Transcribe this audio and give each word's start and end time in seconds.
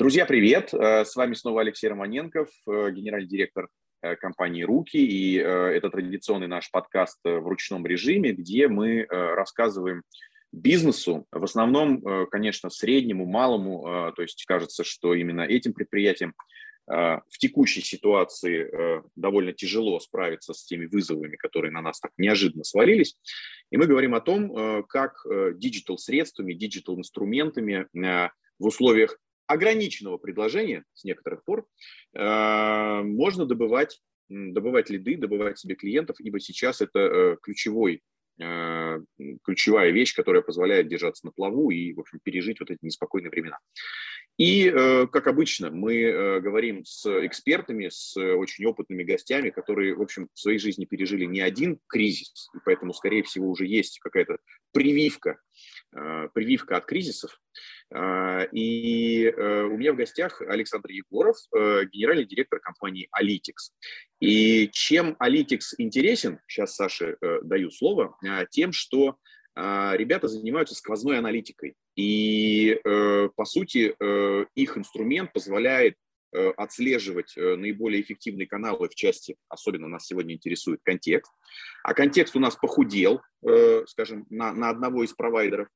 Друзья, 0.00 0.24
привет! 0.24 0.72
Э, 0.72 1.04
с 1.04 1.14
вами 1.14 1.34
снова 1.34 1.60
Алексей 1.60 1.86
Романенков, 1.86 2.48
э, 2.66 2.90
генеральный 2.90 3.28
директор 3.28 3.68
э, 4.00 4.16
компании 4.16 4.62
Rookee. 4.62 4.96
И 4.96 5.34
это 5.34 5.90
традиционный 5.90 6.46
наш 6.46 6.70
подкаст 6.70 7.18
в 7.22 7.46
ручном 7.46 7.86
режиме, 7.86 8.32
где 8.32 8.66
мы 8.68 9.04
рассказываем 9.10 10.02
бизнесу, 10.52 11.26
в 11.30 11.44
основном, 11.44 12.00
конечно, 12.30 12.70
среднему, 12.70 13.26
малому, 13.26 14.10
то 14.16 14.22
есть 14.22 14.46
кажется, 14.46 14.84
что 14.84 15.12
именно 15.12 15.42
этим 15.42 15.74
предприятиям 15.74 16.34
в 16.86 17.38
текущей 17.38 17.82
ситуации 17.82 19.02
довольно 19.16 19.52
тяжело 19.52 20.00
справиться 20.00 20.54
с 20.54 20.64
теми 20.64 20.86
вызовами, 20.86 21.36
которые 21.36 21.72
на 21.72 21.82
нас 21.82 22.00
так 22.00 22.12
неожиданно 22.16 22.64
свалились. 22.64 23.18
И 23.70 23.76
мы 23.76 23.86
говорим 23.86 24.14
о 24.14 24.22
том, 24.22 24.82
как 24.88 25.26
digital-средствами, 25.26 26.54
digital-инструментами 26.54 27.86
в 28.58 28.66
условиях 28.66 29.18
ограниченного 29.50 30.16
предложения 30.16 30.84
с 30.94 31.02
некоторых 31.02 31.42
пор 31.44 31.66
э, 32.14 33.02
можно 33.02 33.46
добывать, 33.46 34.00
добывать 34.28 34.90
лиды, 34.90 35.16
добывать 35.16 35.58
себе 35.58 35.74
клиентов, 35.74 36.16
ибо 36.20 36.38
сейчас 36.38 36.80
это 36.80 37.00
э, 37.00 37.36
ключевой 37.42 38.00
э, 38.40 39.00
ключевая 39.42 39.90
вещь, 39.90 40.14
которая 40.14 40.42
позволяет 40.42 40.86
держаться 40.86 41.26
на 41.26 41.32
плаву 41.32 41.70
и, 41.70 41.92
в 41.94 42.00
общем, 42.00 42.20
пережить 42.22 42.60
вот 42.60 42.70
эти 42.70 42.78
неспокойные 42.82 43.30
времена. 43.30 43.58
И, 44.38 44.70
как 45.12 45.26
обычно, 45.26 45.70
мы 45.70 46.40
говорим 46.40 46.82
с 46.86 47.04
экспертами, 47.26 47.90
с 47.90 48.16
очень 48.16 48.64
опытными 48.64 49.02
гостями, 49.02 49.50
которые, 49.50 49.94
в 49.94 50.00
общем, 50.00 50.28
в 50.32 50.40
своей 50.40 50.58
жизни 50.58 50.86
пережили 50.86 51.26
не 51.26 51.42
один 51.42 51.78
кризис, 51.88 52.48
и 52.54 52.58
поэтому, 52.64 52.94
скорее 52.94 53.22
всего, 53.22 53.50
уже 53.50 53.66
есть 53.66 53.98
какая-то 53.98 54.38
прививка, 54.72 55.38
прививка 55.90 56.78
от 56.78 56.86
кризисов. 56.86 57.38
А, 57.92 58.42
и 58.52 59.24
э, 59.24 59.62
у 59.64 59.76
меня 59.76 59.92
в 59.92 59.96
гостях 59.96 60.40
Александр 60.42 60.90
Егоров, 60.90 61.36
э, 61.54 61.86
генеральный 61.86 62.24
директор 62.24 62.60
компании 62.60 63.08
Alitex. 63.18 63.72
И 64.20 64.68
чем 64.72 65.16
Alitex 65.20 65.74
интересен, 65.78 66.40
сейчас 66.46 66.76
Саше 66.76 67.16
э, 67.20 67.40
даю 67.42 67.70
слово, 67.70 68.16
а, 68.26 68.46
тем, 68.46 68.72
что 68.72 69.16
а, 69.56 69.96
ребята 69.96 70.28
занимаются 70.28 70.74
сквозной 70.74 71.18
аналитикой. 71.18 71.74
И, 71.96 72.80
по 72.82 73.44
сути, 73.44 73.94
их 74.54 74.78
инструмент 74.78 75.34
позволяет 75.34 75.96
отслеживать 76.32 77.34
наиболее 77.36 78.00
эффективные 78.00 78.46
каналы 78.46 78.88
в 78.88 78.94
части, 78.94 79.36
особенно 79.48 79.86
нас 79.86 80.06
сегодня 80.06 80.34
интересует 80.34 80.80
контекст. 80.82 81.30
А 81.82 81.92
контекст 81.92 82.36
у 82.36 82.38
нас 82.38 82.56
похудел, 82.56 83.20
скажем, 83.86 84.24
на, 84.30 84.54
на 84.54 84.70
одного 84.70 85.04
из 85.04 85.12
провайдеров. 85.12 85.68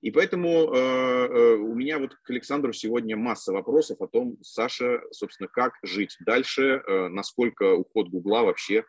И 0.00 0.10
поэтому 0.10 0.72
э, 0.72 0.78
э, 0.78 1.54
у 1.56 1.74
меня 1.74 1.98
вот 1.98 2.14
к 2.14 2.30
Александру 2.30 2.72
сегодня 2.72 3.16
масса 3.18 3.52
вопросов 3.52 4.00
о 4.00 4.06
том, 4.06 4.38
Саша, 4.42 5.02
собственно, 5.10 5.48
как 5.48 5.74
жить 5.82 6.16
дальше, 6.20 6.82
э, 6.86 7.08
насколько 7.08 7.74
уход 7.74 8.08
Гугла 8.08 8.42
вообще, 8.42 8.84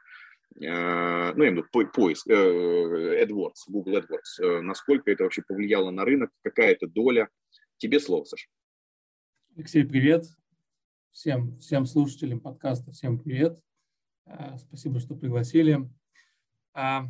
ну, 0.54 0.66
я 0.66 1.32
имею 1.34 1.64
в 1.64 1.74
виду 1.74 1.90
поиск, 1.94 2.28
AdWords, 2.28 3.54
Google 3.68 4.00
AdWords, 4.00 4.62
насколько 4.62 5.10
это 5.10 5.24
вообще 5.24 5.44
повлияло 5.48 5.92
на 5.92 6.04
рынок, 6.04 6.30
какая 6.42 6.74
это 6.74 6.88
доля. 6.88 7.30
Тебе 7.78 8.02
слово, 8.02 8.26
Саша. 8.26 8.48
Алексей, 9.56 9.86
привет. 9.86 10.26
Всем, 11.12 11.58
всем 11.60 11.86
слушателям 11.86 12.42
подкаста, 12.42 12.92
всем 12.92 13.18
привет. 13.18 13.64
Спасибо, 14.58 15.00
что 15.00 15.16
пригласили. 15.16 15.90
А, 16.74 17.06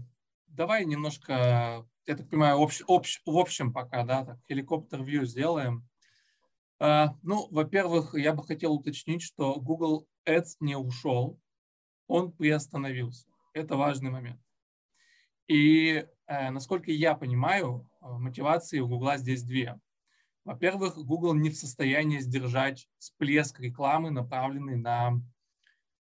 давай 0.46 0.86
немножко 0.86 1.84
я 2.06 2.16
так 2.16 2.30
понимаю, 2.30 2.58
общ, 2.58 2.82
общ, 2.88 3.22
в 3.26 3.38
общем 3.38 3.72
пока, 3.72 4.04
да, 4.04 4.26
так, 4.26 4.40
хеликоптер-вью 4.48 5.26
сделаем. 5.26 5.88
Uh, 6.80 7.10
ну, 7.22 7.48
во-первых, 7.52 8.16
я 8.16 8.34
бы 8.34 8.44
хотел 8.44 8.74
уточнить, 8.74 9.22
что 9.22 9.60
Google 9.60 10.08
Ads 10.28 10.58
не 10.60 10.76
ушел, 10.76 11.40
он 12.08 12.32
приостановился. 12.32 13.28
Это 13.54 13.76
важный 13.76 14.10
момент. 14.10 14.42
И, 15.48 16.08
uh, 16.28 16.50
насколько 16.50 16.92
я 16.92 17.14
понимаю, 17.14 17.88
uh, 18.02 18.18
мотивации 18.18 18.80
у 18.80 18.88
Google 18.88 19.18
здесь 19.18 19.44
две. 19.44 19.80
Во-первых, 20.44 20.96
Google 20.98 21.36
не 21.36 21.52
в 21.52 21.56
состоянии 21.56 22.18
сдержать 22.18 22.90
всплеск 22.98 23.60
рекламы, 23.60 24.10
направленный 24.10 24.76
на, 24.76 25.22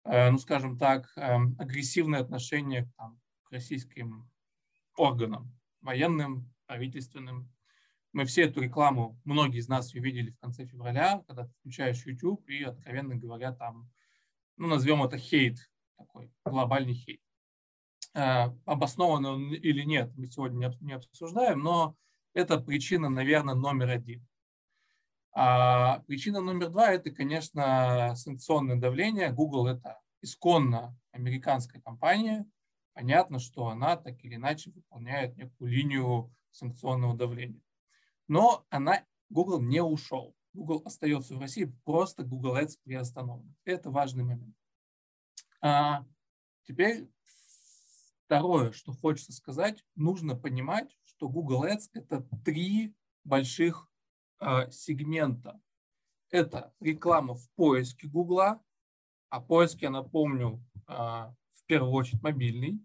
ну, 0.04 0.38
скажем 0.38 0.78
так, 0.80 1.12
агрессивное 1.16 2.22
отношение 2.22 2.90
там, 2.96 3.20
к 3.44 3.52
российским 3.52 4.28
органам 4.96 5.56
военным, 5.86 6.52
правительственным. 6.66 7.50
Мы 8.12 8.24
все 8.24 8.42
эту 8.42 8.60
рекламу, 8.60 9.18
многие 9.24 9.58
из 9.58 9.68
нас 9.68 9.94
ее 9.94 10.02
видели 10.02 10.30
в 10.30 10.38
конце 10.38 10.66
февраля, 10.66 11.22
когда 11.26 11.44
ты 11.44 11.52
включаешь 11.60 12.04
YouTube 12.04 12.46
и, 12.48 12.62
откровенно 12.62 13.14
говоря, 13.16 13.52
там, 13.52 13.90
ну, 14.56 14.66
назовем 14.66 15.02
это 15.02 15.16
хейт, 15.16 15.58
такой 15.96 16.30
глобальный 16.44 16.94
хейт. 16.94 17.20
Э, 18.14 18.50
обоснованный 18.64 19.30
он 19.30 19.54
или 19.54 19.82
нет, 19.82 20.12
мы 20.16 20.26
сегодня 20.26 20.74
не 20.80 20.92
обсуждаем, 20.92 21.60
но 21.60 21.96
это 22.32 22.58
причина, 22.58 23.08
наверное, 23.08 23.54
номер 23.54 23.90
один. 23.90 24.26
А 25.32 26.00
причина 26.06 26.40
номер 26.40 26.70
два– 26.70 26.92
это, 26.92 27.10
конечно, 27.10 28.14
санкционное 28.16 28.76
давление. 28.76 29.32
Google– 29.32 29.66
это 29.68 30.00
исконно 30.22 30.98
американская 31.12 31.82
компания, 31.82 32.46
понятно, 32.96 33.38
что 33.38 33.68
она 33.68 33.98
так 33.98 34.24
или 34.24 34.36
иначе 34.36 34.70
выполняет 34.70 35.36
некую 35.36 35.70
линию 35.70 36.34
санкционного 36.50 37.14
давления. 37.14 37.60
Но 38.26 38.64
она, 38.70 39.04
Google 39.28 39.60
не 39.60 39.82
ушел. 39.82 40.34
Google 40.54 40.80
остается 40.86 41.34
в 41.34 41.38
России, 41.38 41.70
просто 41.84 42.24
Google 42.24 42.56
Ads 42.56 42.78
приостановлен. 42.82 43.54
Это 43.64 43.90
важный 43.90 44.24
момент. 44.24 44.56
А 45.60 46.06
теперь 46.62 47.06
второе, 48.24 48.72
что 48.72 48.92
хочется 48.92 49.34
сказать, 49.34 49.84
нужно 49.94 50.34
понимать, 50.34 50.96
что 51.04 51.28
Google 51.28 51.66
Ads 51.66 51.90
это 51.92 52.26
три 52.46 52.94
больших 53.24 53.90
э, 54.40 54.70
сегмента. 54.70 55.60
Это 56.30 56.72
реклама 56.80 57.34
в 57.34 57.50
поиске 57.56 58.08
Google, 58.08 58.62
а 59.28 59.40
поиск, 59.42 59.82
я 59.82 59.90
напомню, 59.90 60.64
э, 60.88 61.34
в 61.66 61.68
первую 61.68 61.92
очередь 61.94 62.22
мобильный. 62.22 62.80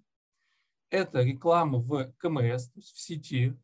Это 0.89 1.21
реклама 1.21 1.77
в 1.77 2.11
КМС, 2.17 2.69
то 2.69 2.79
есть 2.79 2.95
в 2.95 2.99
сети 2.99 3.55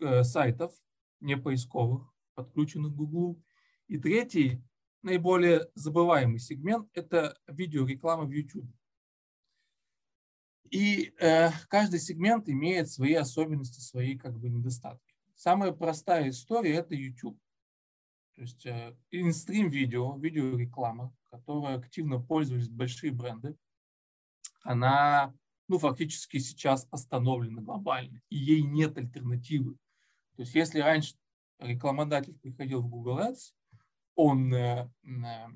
э, 0.00 0.22
сайтов, 0.22 0.72
не 1.18 1.36
поисковых, 1.36 2.14
подключенных 2.34 2.92
к 2.92 2.94
Google. 2.94 3.42
И 3.88 3.98
третий, 3.98 4.62
наиболее 5.02 5.68
забываемый 5.74 6.38
сегмент, 6.38 6.88
это 6.92 7.36
видеореклама 7.48 8.26
в 8.26 8.30
YouTube. 8.30 8.70
И 10.70 11.12
э, 11.18 11.50
каждый 11.68 11.98
сегмент 11.98 12.48
имеет 12.48 12.88
свои 12.88 13.14
особенности, 13.14 13.80
свои 13.80 14.16
как 14.16 14.38
бы 14.38 14.50
недостатки. 14.50 15.16
Самая 15.34 15.72
простая 15.72 16.28
история– 16.28 16.74
это 16.76 16.94
YouTube. 16.94 17.40
То 18.36 18.42
есть 18.42 18.64
э, 18.66 18.96
инстрим-видео, 19.10 20.16
видеореклама, 20.16 21.12
которой 21.28 21.74
активно 21.74 22.20
пользовались 22.20 22.68
большие 22.68 23.10
бренды, 23.10 23.56
она 24.62 25.34
ну, 25.68 25.78
фактически 25.78 26.38
сейчас 26.38 26.88
остановлена 26.90 27.62
глобально, 27.62 28.20
и 28.28 28.36
ей 28.36 28.62
нет 28.62 28.98
альтернативы. 28.98 29.74
То 30.34 30.42
есть 30.42 30.54
если 30.54 30.80
раньше 30.80 31.14
рекламодатель 31.60 32.36
приходил 32.38 32.82
в 32.82 32.88
Google 32.88 33.20
Ads, 33.20 33.52
он 34.16 34.52
э, 34.52 34.90
э, 35.04 35.46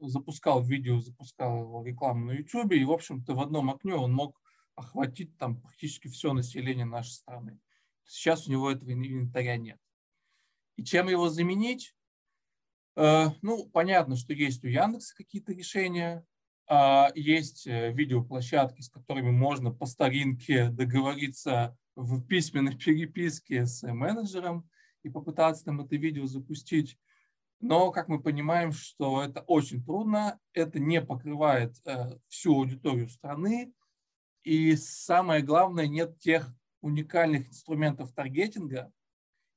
запускал 0.00 0.62
видео, 0.62 0.98
запускал 0.98 1.84
рекламу 1.84 2.26
на 2.26 2.32
YouTube, 2.32 2.72
и, 2.72 2.84
в 2.84 2.90
общем-то, 2.90 3.34
в 3.34 3.40
одном 3.40 3.70
окне 3.70 3.94
он 3.94 4.12
мог 4.12 4.40
охватить 4.74 5.36
там 5.38 5.60
практически 5.60 6.08
все 6.08 6.32
население 6.32 6.84
нашей 6.84 7.12
страны. 7.12 7.60
Сейчас 8.04 8.48
у 8.48 8.50
него 8.50 8.70
этого 8.70 8.92
инвентаря 8.92 9.56
нет. 9.58 9.78
И 10.76 10.84
чем 10.84 11.08
его 11.08 11.28
заменить? 11.28 11.94
Э, 12.96 13.26
ну, 13.42 13.68
понятно, 13.68 14.16
что 14.16 14.32
есть 14.32 14.64
у 14.64 14.68
Яндекса 14.68 15.14
какие-то 15.14 15.52
решения, 15.52 16.26
есть 17.14 17.66
э, 17.66 17.92
видеоплощадки, 17.92 18.80
с 18.80 18.88
которыми 18.88 19.30
можно 19.30 19.72
по 19.72 19.86
старинке 19.86 20.68
договориться 20.68 21.76
в 21.96 22.24
письменной 22.26 22.76
переписке 22.78 23.66
с 23.66 23.82
менеджером 23.82 24.68
и 25.02 25.10
попытаться 25.10 25.64
там 25.64 25.80
это 25.80 25.96
видео 25.96 26.26
запустить. 26.26 26.96
Но, 27.60 27.92
как 27.92 28.08
мы 28.08 28.20
понимаем, 28.20 28.72
что 28.72 29.22
это 29.22 29.42
очень 29.42 29.84
трудно, 29.84 30.38
это 30.52 30.80
не 30.80 31.00
покрывает 31.00 31.76
э, 31.84 32.18
всю 32.28 32.54
аудиторию 32.54 33.08
страны, 33.08 33.72
и 34.42 34.74
самое 34.74 35.42
главное, 35.42 35.86
нет 35.86 36.18
тех 36.18 36.52
уникальных 36.80 37.48
инструментов 37.48 38.12
таргетинга 38.12 38.92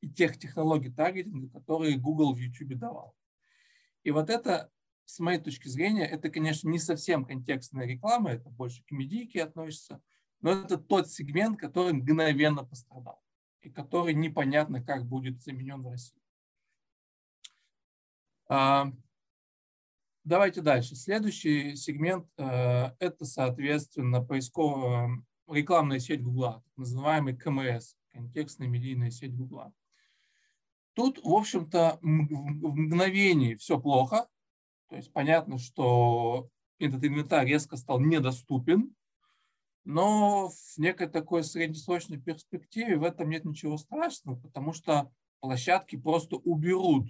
и 0.01 0.09
тех 0.09 0.37
технологий 0.37 0.91
таргетинга, 0.91 1.49
которые 1.49 1.97
Google 1.97 2.35
в 2.35 2.37
YouTube 2.37 2.77
давал. 2.77 3.15
И 4.03 4.11
вот 4.11 4.29
это 4.29 4.69
с 5.05 5.19
моей 5.19 5.39
точки 5.39 5.67
зрения, 5.67 6.05
это, 6.05 6.29
конечно, 6.29 6.67
не 6.69 6.79
совсем 6.79 7.25
контекстная 7.25 7.85
реклама, 7.85 8.31
это 8.31 8.49
больше 8.49 8.83
к 8.83 8.91
медийке 8.91 9.43
относится, 9.43 10.01
но 10.41 10.51
это 10.51 10.77
тот 10.77 11.09
сегмент, 11.09 11.59
который 11.59 11.93
мгновенно 11.93 12.63
пострадал 12.63 13.23
и 13.61 13.69
который 13.69 14.13
непонятно, 14.13 14.83
как 14.83 15.05
будет 15.05 15.41
заменен 15.41 15.81
в 15.81 15.89
России. 15.89 16.21
А, 18.47 18.91
давайте 20.23 20.61
дальше. 20.61 20.95
Следующий 20.95 21.75
сегмент– 21.75 22.27
это, 22.37 23.25
соответственно, 23.25 24.23
поисковая 24.23 25.09
рекламная 25.47 25.99
сеть 25.99 26.21
Гугла, 26.21 26.63
называемый 26.75 27.35
КМС, 27.35 27.95
контекстная 28.11 28.67
медийная 28.67 29.09
сеть 29.09 29.35
Гугла. 29.35 29.73
Тут, 30.93 31.17
в 31.23 31.33
общем-то, 31.33 31.99
в 32.01 32.05
мгновение 32.05 33.57
все 33.57 33.79
плохо. 33.79 34.27
То 34.89 34.95
есть 34.95 35.11
понятно, 35.11 35.57
что 35.57 36.49
этот 36.79 37.03
инвентарь 37.03 37.47
резко 37.47 37.77
стал 37.77 37.99
недоступен, 37.99 38.95
но 39.83 40.49
в 40.49 40.77
некой 40.77 41.07
такой 41.07 41.43
среднесрочной 41.43 42.19
перспективе 42.19 42.97
в 42.97 43.03
этом 43.03 43.29
нет 43.29 43.45
ничего 43.45 43.77
страшного, 43.77 44.35
потому 44.35 44.73
что 44.73 45.11
площадки 45.39 45.95
просто 45.95 46.37
уберут 46.37 47.07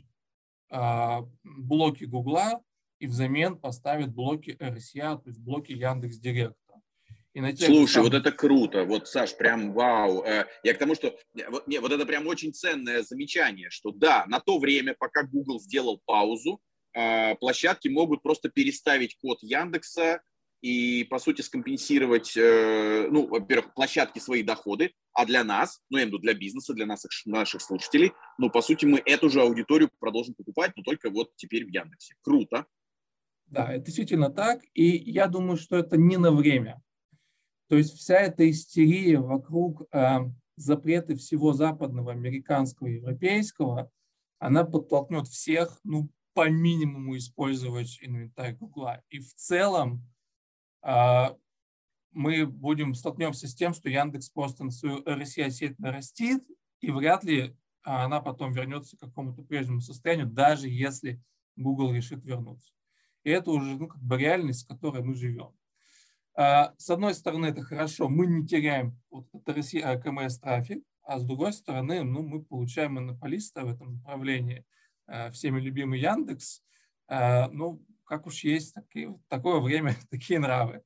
э, 0.71 1.21
блоки 1.43 2.03
Гугла 2.03 2.61
и 2.99 3.07
взамен 3.07 3.57
поставят 3.57 4.13
блоки 4.13 4.57
RSA, 4.59 5.21
то 5.21 5.29
есть 5.29 5.39
блоки 5.39 5.71
Яндекс 5.71 6.17
Директ. 6.17 6.55
И 7.33 7.41
на 7.41 7.51
тех, 7.51 7.67
Слушай, 7.67 8.01
вот 8.01 8.13
это 8.13 8.31
круто. 8.31 8.85
Вот, 8.85 9.09
Саш, 9.09 9.35
прям 9.35 9.73
вау. 9.73 10.23
Э, 10.23 10.45
я 10.63 10.73
к 10.73 10.77
тому, 10.77 10.95
что 10.95 11.17
вот, 11.49 11.67
не, 11.67 11.79
вот 11.79 11.91
это 11.91 12.05
прям 12.05 12.27
очень 12.27 12.53
ценное 12.53 13.03
замечание, 13.03 13.69
что 13.69 13.91
да, 13.91 14.25
на 14.27 14.39
то 14.39 14.57
время, 14.57 14.95
пока 14.97 15.23
Google 15.23 15.59
сделал 15.59 16.01
паузу, 16.05 16.53
э, 16.53 16.74
площадки 17.39 17.89
могут 17.89 18.21
просто 18.23 18.49
переставить 18.49 19.17
код 19.17 19.39
Яндекса 19.41 20.21
и, 20.65 21.03
по 21.03 21.19
сути, 21.19 21.41
скомпенсировать, 21.41 22.35
э, 22.35 23.07
ну, 23.11 23.27
во-первых, 23.27 23.75
площадки 23.75 24.17
свои 24.17 24.41
доходы, 24.41 24.93
а 25.13 25.27
для 25.27 25.43
нас, 25.43 25.79
ну, 25.91 25.97
я 25.97 26.05
имею 26.05 26.09
в 26.09 26.13
виду 26.13 26.23
для 26.23 26.33
бизнеса, 26.33 26.73
для 26.73 26.87
наших, 26.87 27.11
наших 27.25 27.61
слушателей, 27.61 28.13
ну, 28.39 28.49
по 28.49 28.63
сути, 28.63 28.85
мы 28.85 28.99
эту 29.05 29.29
же 29.29 29.41
аудиторию 29.41 29.91
продолжим 29.99 30.33
покупать, 30.33 30.71
но 30.75 30.81
только 30.81 31.11
вот 31.11 31.35
теперь 31.35 31.65
в 31.65 31.69
Яндексе. 31.69 32.15
Круто. 32.23 32.65
Да, 33.45 33.71
это 33.71 33.85
действительно 33.85 34.31
так, 34.31 34.63
и 34.73 34.85
я 34.87 35.27
думаю, 35.27 35.57
что 35.57 35.77
это 35.77 35.97
не 35.97 36.17
на 36.17 36.31
время. 36.31 36.81
То 37.69 37.77
есть 37.77 37.93
вся 37.95 38.17
эта 38.21 38.49
истерия 38.49 39.19
вокруг 39.19 39.83
э, 39.91 40.17
запрета 40.55 41.15
всего 41.15 41.53
западного, 41.53 42.11
американского, 42.11 42.87
европейского, 42.87 43.91
она 44.39 44.63
подтолкнет 44.63 45.27
всех, 45.27 45.79
ну, 45.83 46.09
по 46.35 46.49
минимуму 46.49 47.17
использовать 47.17 47.97
инвентарь 48.01 48.55
Гугла. 48.55 49.01
И 49.09 49.19
в 49.19 49.33
целом 49.33 50.03
э, 50.83 51.29
мы 52.11 52.45
будем 52.45 52.93
столкнемся 52.93 53.47
с 53.47 53.55
тем, 53.55 53.73
что 53.73 53.89
Яндекс 53.89 54.29
просто 54.29 54.69
свою 54.69 55.01
RSI-сеть 55.03 55.79
нарастит, 55.79 56.43
и 56.81 56.91
вряд 56.91 57.23
ли 57.23 57.55
она 57.83 58.19
потом 58.19 58.51
вернется 58.51 58.97
к 58.97 58.99
какому-то 58.99 59.43
прежнему 59.43 59.79
состоянию, 59.79 60.27
даже 60.27 60.67
если 60.67 61.21
Google 61.55 61.93
решит 61.93 62.23
вернуться. 62.25 62.69
И 63.23 63.29
это 63.29 63.51
уже 63.51 63.77
ну, 63.77 63.87
как 63.87 64.01
бы 64.01 64.17
реальность, 64.17 64.61
с 64.61 64.65
которой 64.65 65.03
мы 65.03 65.15
живем. 65.15 65.55
А, 66.35 66.73
с 66.77 66.89
одной 66.89 67.13
стороны, 67.13 67.45
это 67.45 67.61
хорошо, 67.61 68.09
мы 68.09 68.27
не 68.27 68.45
теряем 68.45 68.99
вот, 69.09 69.27
а, 69.33 69.97
КМС 69.97 70.39
трафик, 70.39 70.83
а 71.03 71.19
с 71.19 71.23
другой 71.23 71.53
стороны, 71.53 72.03
ну, 72.03 72.23
мы 72.23 72.43
получаем 72.43 72.95
монополиста 72.95 73.63
в 73.63 73.69
этом 73.69 73.93
направлении, 73.93 74.59
а, 74.59 74.84
всеми 75.31 75.59
любимый 75.59 75.99
Яндекс. 75.99 76.61
Ну, 77.09 77.83
как 78.05 78.27
уж 78.27 78.43
есть 78.43 78.73
такие, 78.73 79.17
такое 79.27 79.59
время, 79.59 79.95
такие 80.09 80.39
нравы. 80.39 80.81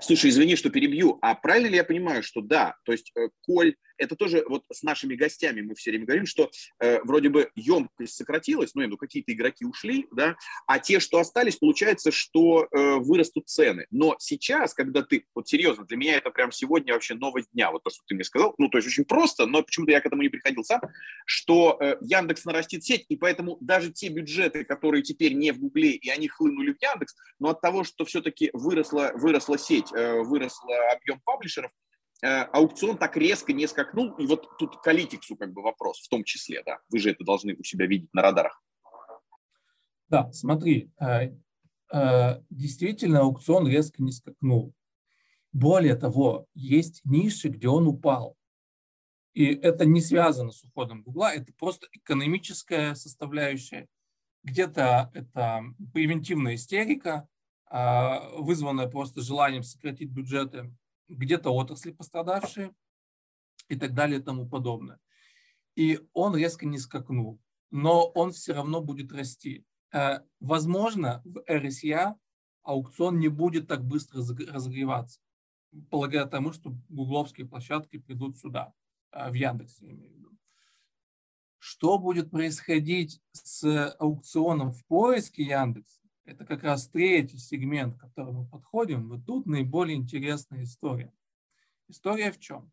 Слушай, 0.00 0.30
извини, 0.30 0.56
что 0.56 0.70
перебью. 0.70 1.18
А 1.22 1.34
правильно 1.34 1.68
ли 1.68 1.76
я 1.76 1.84
понимаю, 1.84 2.22
что 2.22 2.40
да, 2.40 2.76
то 2.84 2.92
есть, 2.92 3.12
э, 3.16 3.28
коль 3.42 3.76
это 3.98 4.16
тоже 4.16 4.44
вот 4.48 4.64
с 4.72 4.82
нашими 4.82 5.14
гостями 5.14 5.60
мы 5.60 5.74
все 5.74 5.90
время 5.90 6.06
говорим, 6.06 6.26
что 6.26 6.50
э, 6.80 7.00
вроде 7.02 7.28
бы 7.28 7.50
емкость 7.54 8.16
сократилась, 8.16 8.74
ну, 8.74 8.82
имею 8.82 8.96
какие-то 8.96 9.32
игроки 9.32 9.64
ушли, 9.64 10.06
да, 10.12 10.36
а 10.66 10.78
те, 10.78 11.00
что 11.00 11.18
остались, 11.18 11.56
получается, 11.56 12.10
что 12.10 12.66
э, 12.70 12.96
вырастут 12.96 13.48
цены. 13.48 13.86
Но 13.90 14.16
сейчас, 14.18 14.74
когда 14.74 15.02
ты, 15.02 15.26
вот 15.34 15.48
серьезно, 15.48 15.84
для 15.84 15.96
меня 15.96 16.16
это 16.16 16.30
прям 16.30 16.52
сегодня 16.52 16.92
вообще 16.92 17.14
новость 17.14 17.48
дня, 17.52 17.70
вот 17.70 17.82
то, 17.82 17.90
что 17.90 18.02
ты 18.06 18.14
мне 18.14 18.24
сказал, 18.24 18.54
ну, 18.58 18.68
то 18.68 18.78
есть 18.78 18.88
очень 18.88 19.04
просто, 19.04 19.46
но 19.46 19.62
почему-то 19.62 19.92
я 19.92 20.00
к 20.00 20.06
этому 20.06 20.22
не 20.22 20.28
приходил 20.28 20.64
сам, 20.64 20.80
что 21.26 21.76
э, 21.80 21.96
Яндекс 22.00 22.44
нарастит 22.44 22.84
сеть, 22.84 23.04
и 23.08 23.16
поэтому 23.16 23.58
даже 23.60 23.92
те 23.92 24.08
бюджеты, 24.08 24.64
которые 24.64 25.02
теперь 25.02 25.34
не 25.34 25.52
в 25.52 25.58
Гугле, 25.58 25.92
и 25.92 26.08
они 26.10 26.28
хлынули 26.28 26.72
в 26.72 26.82
Яндекс, 26.82 27.14
но 27.38 27.50
от 27.50 27.60
того, 27.60 27.84
что 27.84 28.04
все-таки 28.04 28.50
выросла, 28.52 29.12
выросла 29.14 29.58
сеть, 29.58 29.92
э, 29.92 30.20
выросла 30.22 30.76
объем 30.92 31.20
паблишеров, 31.24 31.70
аукцион 32.24 32.96
так 32.96 33.16
резко 33.16 33.52
не 33.52 33.66
скакнул. 33.66 34.12
И 34.16 34.26
вот 34.26 34.48
тут 34.58 34.80
к 34.80 34.86
Алитиксу 34.86 35.36
как 35.36 35.52
бы 35.52 35.62
вопрос 35.62 36.00
в 36.00 36.08
том 36.08 36.24
числе, 36.24 36.62
да. 36.64 36.78
Вы 36.88 36.98
же 36.98 37.10
это 37.10 37.24
должны 37.24 37.54
у 37.54 37.62
себя 37.62 37.86
видеть 37.86 38.12
на 38.14 38.22
радарах. 38.22 38.62
Да, 40.08 40.30
смотри, 40.32 40.90
э, 41.00 41.32
э, 41.92 42.40
действительно 42.50 43.20
аукцион 43.20 43.68
резко 43.68 44.02
не 44.02 44.12
скакнул. 44.12 44.74
Более 45.52 45.96
того, 45.96 46.46
есть 46.54 47.00
ниши, 47.04 47.48
где 47.48 47.68
он 47.68 47.86
упал. 47.86 48.36
И 49.34 49.46
это 49.46 49.84
не 49.84 50.00
связано 50.00 50.50
с 50.50 50.62
уходом 50.64 51.02
Гугла, 51.02 51.34
это 51.34 51.52
просто 51.58 51.88
экономическая 51.92 52.94
составляющая. 52.94 53.88
Где-то 54.44 55.10
это 55.14 55.64
превентивная 55.92 56.54
истерика, 56.54 57.26
вызванная 57.68 58.86
просто 58.86 59.22
желанием 59.22 59.64
сократить 59.64 60.10
бюджеты 60.10 60.72
где-то 61.08 61.50
отрасли 61.50 61.92
пострадавшие 61.92 62.74
и 63.68 63.76
так 63.76 63.94
далее 63.94 64.20
и 64.20 64.22
тому 64.22 64.48
подобное. 64.48 64.98
И 65.76 66.00
он 66.12 66.36
резко 66.36 66.66
не 66.66 66.78
скакнул, 66.78 67.40
но 67.70 68.06
он 68.06 68.32
все 68.32 68.52
равно 68.52 68.80
будет 68.80 69.12
расти. 69.12 69.64
Э, 69.92 70.20
возможно, 70.40 71.22
в 71.24 71.38
RSA 71.48 72.14
аукцион 72.62 73.18
не 73.18 73.28
будет 73.28 73.68
так 73.68 73.84
быстро 73.84 74.18
разогреваться, 74.18 75.20
полагая 75.90 76.26
тому, 76.26 76.52
что 76.52 76.74
гугловские 76.88 77.46
площадки 77.46 77.98
придут 77.98 78.38
сюда, 78.38 78.72
э, 79.12 79.30
в 79.30 79.34
Яндексе, 79.34 79.86
я 79.86 79.92
имею 79.92 80.12
в 80.12 80.16
виду. 80.16 80.38
Что 81.58 81.98
будет 81.98 82.30
происходить 82.30 83.20
с 83.32 83.90
аукционом 83.98 84.72
в 84.72 84.84
поиске 84.86 85.44
Яндекса? 85.44 86.03
Это 86.24 86.46
как 86.46 86.62
раз 86.62 86.88
третий 86.88 87.38
сегмент, 87.38 87.96
к 87.96 88.00
которому 88.00 88.42
мы 88.42 88.48
подходим. 88.48 89.08
Вот 89.08 89.26
тут 89.26 89.46
наиболее 89.46 89.96
интересная 89.96 90.64
история. 90.64 91.12
История 91.88 92.32
в 92.32 92.38
чем? 92.38 92.72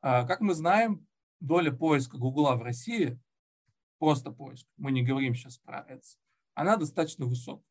А, 0.00 0.24
как 0.24 0.40
мы 0.40 0.54
знаем, 0.54 1.06
доля 1.40 1.72
поиска 1.72 2.18
Гугла 2.18 2.56
в 2.56 2.62
России, 2.62 3.18
просто 3.98 4.30
поиск, 4.30 4.66
мы 4.76 4.92
не 4.92 5.02
говорим 5.02 5.34
сейчас 5.34 5.58
про 5.58 5.86
Ads, 5.88 6.16
она 6.54 6.76
достаточно 6.76 7.24
высокая. 7.24 7.64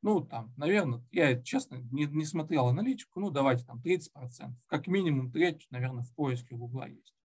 Ну, 0.00 0.20
там, 0.20 0.54
наверное, 0.56 1.04
я, 1.10 1.42
честно, 1.42 1.76
не, 1.90 2.04
не 2.06 2.24
смотрел 2.24 2.68
аналитику, 2.68 3.18
ну, 3.18 3.30
давайте 3.30 3.64
там 3.64 3.80
30%. 3.80 4.52
Как 4.68 4.86
минимум 4.86 5.32
треть, 5.32 5.66
наверное, 5.70 6.04
в 6.04 6.14
поиске 6.14 6.54
Гугла 6.54 6.86
есть. 6.86 7.16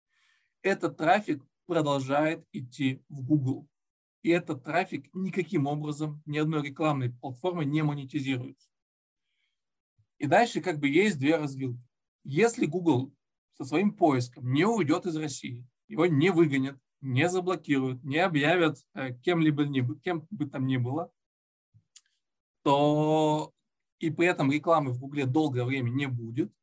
Этот 0.64 0.98
трафик 0.98 1.46
продолжает 1.68 2.44
идти 2.52 3.04
в 3.10 3.22
Google 3.22 3.68
и 4.24 4.30
этот 4.30 4.64
трафик 4.64 5.14
никаким 5.14 5.68
образом 5.68 6.24
ни 6.26 6.38
одной 6.38 6.64
рекламной 6.64 7.12
платформой 7.12 7.66
не 7.66 7.84
монетизируется. 7.84 8.70
И 10.18 10.28
дальше 10.28 10.62
как 10.62 10.80
бы 10.80 10.88
есть 10.88 11.20
две 11.20 11.36
развилки. 11.36 11.84
Если 12.24 12.66
Google 12.66 13.14
со 13.58 13.66
своим 13.66 13.94
поиском 13.94 14.52
не 14.52 14.66
уйдет 14.66 15.06
из 15.06 15.18
России, 15.18 15.68
его 15.90 16.06
не 16.06 16.32
выгонят, 16.32 16.80
не 17.02 17.28
заблокируют, 17.28 18.02
не 18.06 18.18
объявят 18.18 18.78
э, 18.94 19.14
кем-либо, 19.14 19.66
кем 20.02 20.26
бы 20.32 20.50
там 20.50 20.66
ни 20.66 20.78
было, 20.78 21.12
то 22.62 23.54
и 24.00 24.10
при 24.10 24.28
этом 24.28 24.50
рекламы 24.50 24.94
в 24.94 25.00
Гугле 25.00 25.26
долгое 25.26 25.66
время 25.66 25.90
не 25.90 26.08
будет, 26.08 26.54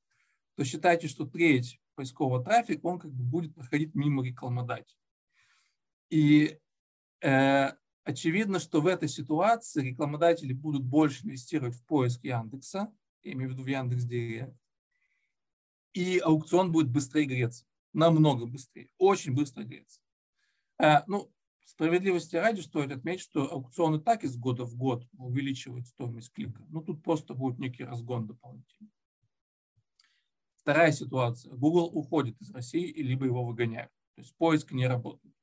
то 0.56 0.64
считайте, 0.64 1.08
что 1.08 1.26
треть 1.26 1.78
поискового 1.94 2.42
трафика, 2.42 2.86
он 2.86 2.98
как 2.98 3.12
бы 3.12 3.22
будет 3.22 3.54
проходить 3.54 3.94
мимо 3.94 4.24
рекламодателя. 4.24 4.96
И 6.08 6.58
очевидно, 7.20 8.58
что 8.58 8.80
в 8.80 8.86
этой 8.86 9.08
ситуации 9.08 9.90
рекламодатели 9.90 10.52
будут 10.52 10.84
больше 10.84 11.26
инвестировать 11.26 11.74
в 11.74 11.84
поиск 11.84 12.24
Яндекса, 12.24 12.92
я 13.22 13.32
имею 13.32 13.50
в 13.50 13.52
виду 13.52 13.62
в 13.62 13.66
Яндекс 13.66 14.04
Директ, 14.04 14.56
и 15.92 16.18
аукцион 16.18 16.72
будет 16.72 16.90
быстрее 16.90 17.26
греться, 17.26 17.64
намного 17.92 18.46
быстрее, 18.46 18.90
очень 18.98 19.34
быстро 19.34 19.64
греться. 19.64 20.00
Э, 20.78 21.02
ну, 21.06 21.30
справедливости 21.64 22.36
ради 22.36 22.60
стоит 22.60 22.92
отметить, 22.92 23.22
что 23.22 23.52
аукцион 23.52 23.96
и 23.96 24.02
так 24.02 24.24
из 24.24 24.36
года 24.36 24.64
в 24.64 24.76
год 24.76 25.06
увеличивает 25.18 25.86
стоимость 25.86 26.32
клика. 26.32 26.64
Ну, 26.68 26.82
тут 26.82 27.02
просто 27.02 27.34
будет 27.34 27.58
некий 27.58 27.84
разгон 27.84 28.26
дополнительный. 28.26 28.90
Вторая 30.56 30.92
ситуация. 30.92 31.54
Google 31.54 31.90
уходит 31.92 32.40
из 32.40 32.50
России, 32.50 32.92
либо 32.92 33.24
его 33.24 33.44
выгоняют. 33.44 33.90
То 34.14 34.20
есть 34.20 34.36
поиск 34.36 34.72
не 34.72 34.86
работает. 34.86 35.34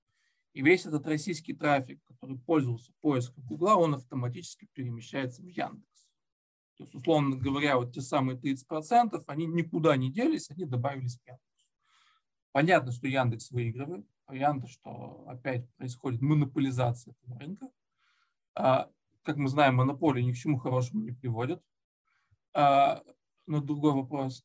И 0.57 0.61
весь 0.63 0.87
этот 0.87 1.05
российский 1.05 1.53
трафик, 1.53 2.03
который 2.05 2.39
пользовался 2.39 2.91
поиском 3.01 3.43
Гугла, 3.43 3.75
он 3.75 3.93
автоматически 3.93 4.67
перемещается 4.73 5.43
в 5.43 5.45
Яндекс. 5.45 6.07
То 6.77 6.83
есть, 6.83 6.95
условно 6.95 7.35
говоря, 7.35 7.77
вот 7.77 7.93
те 7.93 8.01
самые 8.01 8.39
30%, 8.39 9.23
они 9.27 9.45
никуда 9.45 9.95
не 9.95 10.11
делись, 10.11 10.49
они 10.49 10.65
добавились 10.65 11.19
в 11.19 11.27
Яндекс. 11.27 11.67
Понятно, 12.53 12.91
что 12.91 13.07
Яндекс 13.07 13.51
выигрывает, 13.51 14.07
понятно, 14.25 14.67
что 14.67 15.25
опять 15.27 15.71
происходит 15.75 16.21
монополизация 16.21 17.13
этого 17.21 17.39
рынка, 17.39 17.69
А, 18.55 18.89
как 19.21 19.37
мы 19.37 19.49
знаем, 19.49 19.75
монополии 19.75 20.23
ни 20.23 20.31
к 20.31 20.37
чему 20.37 20.57
хорошему 20.57 21.03
не 21.03 21.11
приводят. 21.11 21.61
А, 22.55 23.03
но 23.45 23.61
другой 23.61 23.93
вопрос. 23.93 24.43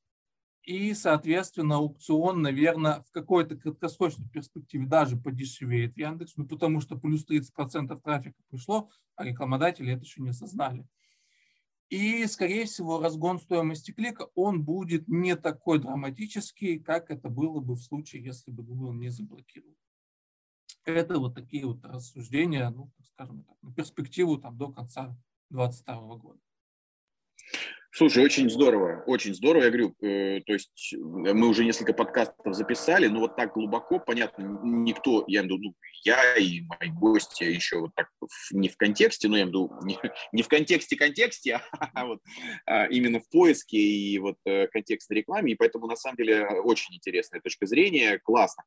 И, 0.62 0.94
соответственно, 0.94 1.76
аукцион, 1.76 2.40
наверное, 2.40 3.02
в 3.02 3.10
какой-то 3.10 3.56
краткосрочной 3.56 4.28
перспективе 4.28 4.86
даже 4.86 5.16
подешевеет 5.16 5.96
Яндекс, 5.96 6.36
ну, 6.36 6.46
потому 6.46 6.80
что 6.80 6.96
плюс 6.96 7.26
30% 7.26 8.00
трафика 8.00 8.40
пришло, 8.48 8.88
а 9.16 9.24
рекламодатели 9.24 9.92
это 9.92 10.02
еще 10.02 10.22
не 10.22 10.30
осознали. 10.30 10.86
И, 11.88 12.24
скорее 12.26 12.64
всего, 12.64 13.00
разгон 13.00 13.38
стоимости 13.40 13.90
клика, 13.90 14.28
он 14.34 14.62
будет 14.62 15.08
не 15.08 15.36
такой 15.36 15.80
драматический, 15.80 16.78
как 16.78 17.10
это 17.10 17.28
было 17.28 17.60
бы 17.60 17.74
в 17.74 17.82
случае, 17.82 18.24
если 18.24 18.50
бы 18.50 18.62
Google 18.62 18.92
не 18.92 19.10
заблокировал. 19.10 19.76
Это 20.84 21.18
вот 21.18 21.34
такие 21.34 21.66
вот 21.66 21.84
рассуждения, 21.84 22.70
ну, 22.70 22.90
скажем 23.02 23.44
так, 23.44 23.56
на 23.62 23.74
перспективу 23.74 24.38
там, 24.38 24.56
до 24.56 24.72
конца 24.72 25.16
2022 25.50 26.16
года. 26.16 26.40
Слушай, 27.94 28.24
очень 28.24 28.48
здорово, 28.48 29.04
очень 29.06 29.34
здорово. 29.34 29.64
Я 29.64 29.68
говорю, 29.68 29.94
э, 30.00 30.40
то 30.46 30.54
есть 30.54 30.94
мы 30.98 31.46
уже 31.46 31.62
несколько 31.62 31.92
подкастов 31.92 32.54
записали, 32.54 33.06
но 33.06 33.20
вот 33.20 33.36
так 33.36 33.52
глубоко, 33.52 33.98
понятно, 33.98 34.60
никто, 34.62 35.24
я 35.26 35.42
имею 35.42 35.56
в 35.56 35.60
виду, 35.60 35.68
ну, 35.68 35.74
я 36.02 36.36
и 36.36 36.62
мои 36.62 36.88
гости 36.88 37.44
еще 37.44 37.80
вот 37.80 37.94
так 37.94 38.08
не 38.50 38.70
в 38.70 38.78
контексте, 38.78 39.28
но 39.28 39.36
я 39.36 39.42
имею 39.42 39.68
в 39.68 39.68
виду 39.68 39.86
не, 39.86 39.98
не 40.32 40.42
в 40.42 40.48
контексте 40.48 40.96
контексте, 40.96 41.60
а 41.94 42.06
вот 42.06 42.20
а 42.64 42.86
именно 42.86 43.20
в 43.20 43.28
поиске 43.28 43.76
и 43.76 44.18
вот 44.18 44.36
э, 44.46 44.68
контекстной 44.68 45.18
рекламе, 45.18 45.52
и 45.52 45.56
поэтому 45.56 45.86
на 45.86 45.96
самом 45.96 46.16
деле 46.16 46.46
очень 46.46 46.94
интересная 46.94 47.42
точка 47.42 47.66
зрения, 47.66 48.18
классно. 48.24 48.64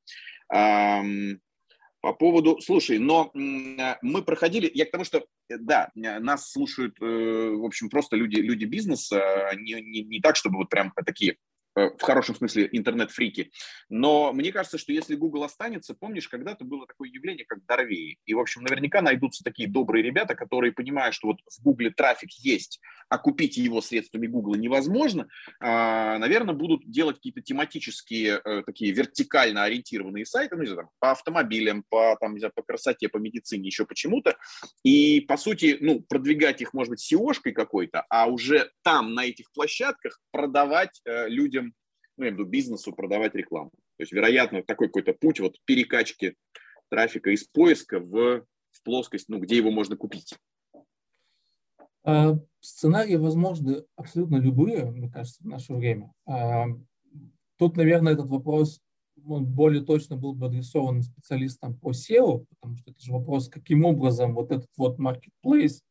По 2.05 2.13
поводу, 2.13 2.61
слушай, 2.61 2.99
но 2.99 3.31
мы 3.33 4.21
проходили, 4.21 4.69
я 4.75 4.85
к 4.85 4.91
тому, 4.91 5.03
что, 5.03 5.25
э, 5.49 5.57
да, 5.57 5.89
нас 5.95 6.51
слушают, 6.51 7.01
э, 7.01 7.03
в 7.03 7.65
общем, 7.65 7.89
просто 7.89 8.15
люди, 8.15 8.35
люди 8.35 8.65
бизнеса, 8.65 9.49
не, 9.55 9.73
не, 9.81 10.03
не 10.03 10.21
так, 10.21 10.35
чтобы 10.35 10.57
вот 10.57 10.69
прям 10.69 10.93
такие 11.03 11.37
Э, 11.37 11.54
в 11.75 12.01
хорошем 12.01 12.35
смысле 12.35 12.69
интернет-фрики. 12.71 13.51
Но 13.89 14.31
мне 14.33 14.51
кажется, 14.51 14.77
что 14.77 14.93
если 14.93 15.15
Google 15.15 15.43
останется, 15.43 15.93
помнишь, 15.93 16.29
когда-то 16.29 16.63
было 16.63 16.87
такое 16.87 17.09
явление, 17.09 17.45
как 17.45 17.65
Дорвей. 17.65 18.17
И, 18.25 18.33
в 18.33 18.39
общем, 18.39 18.63
наверняка 18.63 19.01
найдутся 19.01 19.43
такие 19.43 19.69
добрые 19.69 20.03
ребята, 20.03 20.35
которые 20.35 20.71
понимают, 20.71 21.15
что 21.15 21.27
вот 21.27 21.37
в 21.45 21.61
Google 21.61 21.91
трафик 21.95 22.31
есть, 22.31 22.79
а 23.09 23.17
купить 23.17 23.57
его 23.57 23.81
средствами 23.81 24.27
Google 24.27 24.55
невозможно, 24.55 25.27
а, 25.59 26.17
наверное, 26.17 26.55
будут 26.55 26.89
делать 26.89 27.17
какие-то 27.17 27.41
тематические, 27.41 28.41
э, 28.43 28.63
такие 28.65 28.91
вертикально 28.91 29.63
ориентированные 29.63 30.25
сайты, 30.25 30.55
ну, 30.55 30.63
не 30.63 30.69
знаю, 30.69 30.89
по 30.99 31.11
автомобилям, 31.11 31.83
по, 31.89 32.17
там, 32.19 32.33
не 32.33 32.39
знаю, 32.39 32.53
по 32.55 32.63
красоте, 32.63 33.09
по 33.09 33.17
медицине, 33.17 33.67
еще 33.67 33.85
почему-то. 33.85 34.37
И, 34.83 35.21
по 35.21 35.37
сути, 35.37 35.77
ну, 35.81 36.01
продвигать 36.01 36.61
их, 36.61 36.73
может 36.73 36.91
быть, 36.91 37.13
SEO-шкой 37.13 37.51
какой-то, 37.51 38.05
а 38.09 38.27
уже 38.27 38.71
там, 38.83 39.13
на 39.13 39.25
этих 39.25 39.51
площадках, 39.51 40.19
продавать 40.31 41.01
э, 41.05 41.27
людям 41.29 41.64
ну, 42.17 42.25
я 42.25 42.29
имею 42.29 42.35
в 42.35 42.39
виду 42.39 42.49
бизнесу 42.49 42.93
продавать 42.93 43.35
рекламу. 43.35 43.71
То 43.97 44.03
есть, 44.03 44.11
вероятно, 44.11 44.63
такой 44.63 44.87
какой-то 44.87 45.13
путь 45.13 45.39
вот 45.39 45.57
перекачки 45.65 46.35
трафика 46.89 47.31
из 47.31 47.43
поиска 47.45 47.99
в, 47.99 48.45
в 48.71 48.83
плоскость, 48.83 49.29
ну, 49.29 49.39
где 49.39 49.57
его 49.57 49.71
можно 49.71 49.97
купить. 49.97 50.35
А, 52.03 52.37
сценарии 52.59 53.15
возможны 53.15 53.83
абсолютно 53.95 54.37
любые, 54.37 54.85
мне 54.85 55.09
кажется, 55.09 55.43
в 55.43 55.47
наше 55.47 55.73
время. 55.73 56.13
А, 56.25 56.65
тут, 57.57 57.77
наверное, 57.77 58.13
этот 58.13 58.27
вопрос 58.27 58.81
он 59.27 59.45
более 59.45 59.83
точно 59.83 60.17
был 60.17 60.33
бы 60.33 60.45
адресован 60.45 61.01
специалистам 61.01 61.75
по 61.75 61.91
SEO, 61.91 62.45
потому 62.49 62.75
что 62.75 62.91
это 62.91 63.01
же 63.01 63.11
вопрос, 63.11 63.49
каким 63.49 63.85
образом 63.85 64.35
вот 64.35 64.51
этот 64.51 64.69
вот 64.77 64.99
marketplace, 64.99 65.81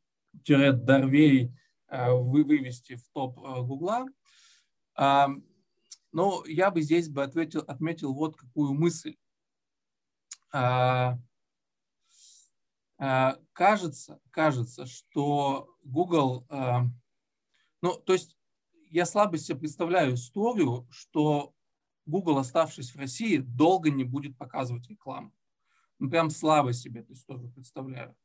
Дарвей 0.47 1.53
а, 1.89 2.15
вывести 2.15 2.95
в 2.95 3.09
топ 3.13 3.37
Гугла. 3.37 4.07
Но 6.15 6.45
я 6.47 6.71
бы 6.71 6.81
здесь 6.81 7.09
бы 7.09 7.25
ответил, 7.25 7.63
отметил 7.67 8.15
вот 8.15 8.37
какую 8.37 8.73
мысль. 8.73 9.17
А, 10.53 11.19
а, 12.99 13.37
кажется, 13.53 14.21
кажется, 14.31 14.87
что 14.87 15.77
Google, 15.83 16.47
а, 16.49 16.85
ну, 17.83 17.97
то 17.97 18.13
есть 18.13 18.39
я 18.91 19.07
слабо 19.07 19.39
себе 19.39 19.59
представляю 19.59 20.15
историю, 20.15 20.87
что 20.89 21.53
Google, 22.07 22.39
оставшись 22.39 22.95
в 22.95 22.99
России, 22.99 23.39
долго 23.39 23.91
не 23.91 24.05
будет 24.05 24.39
показывать 24.39 24.89
рекламу. 24.89 25.35
Ну, 25.99 26.09
прям 26.09 26.31
слабо 26.31 26.73
себе 26.73 27.01
эту 27.01 27.15
историю 27.15 27.51
представляю. 27.51 28.17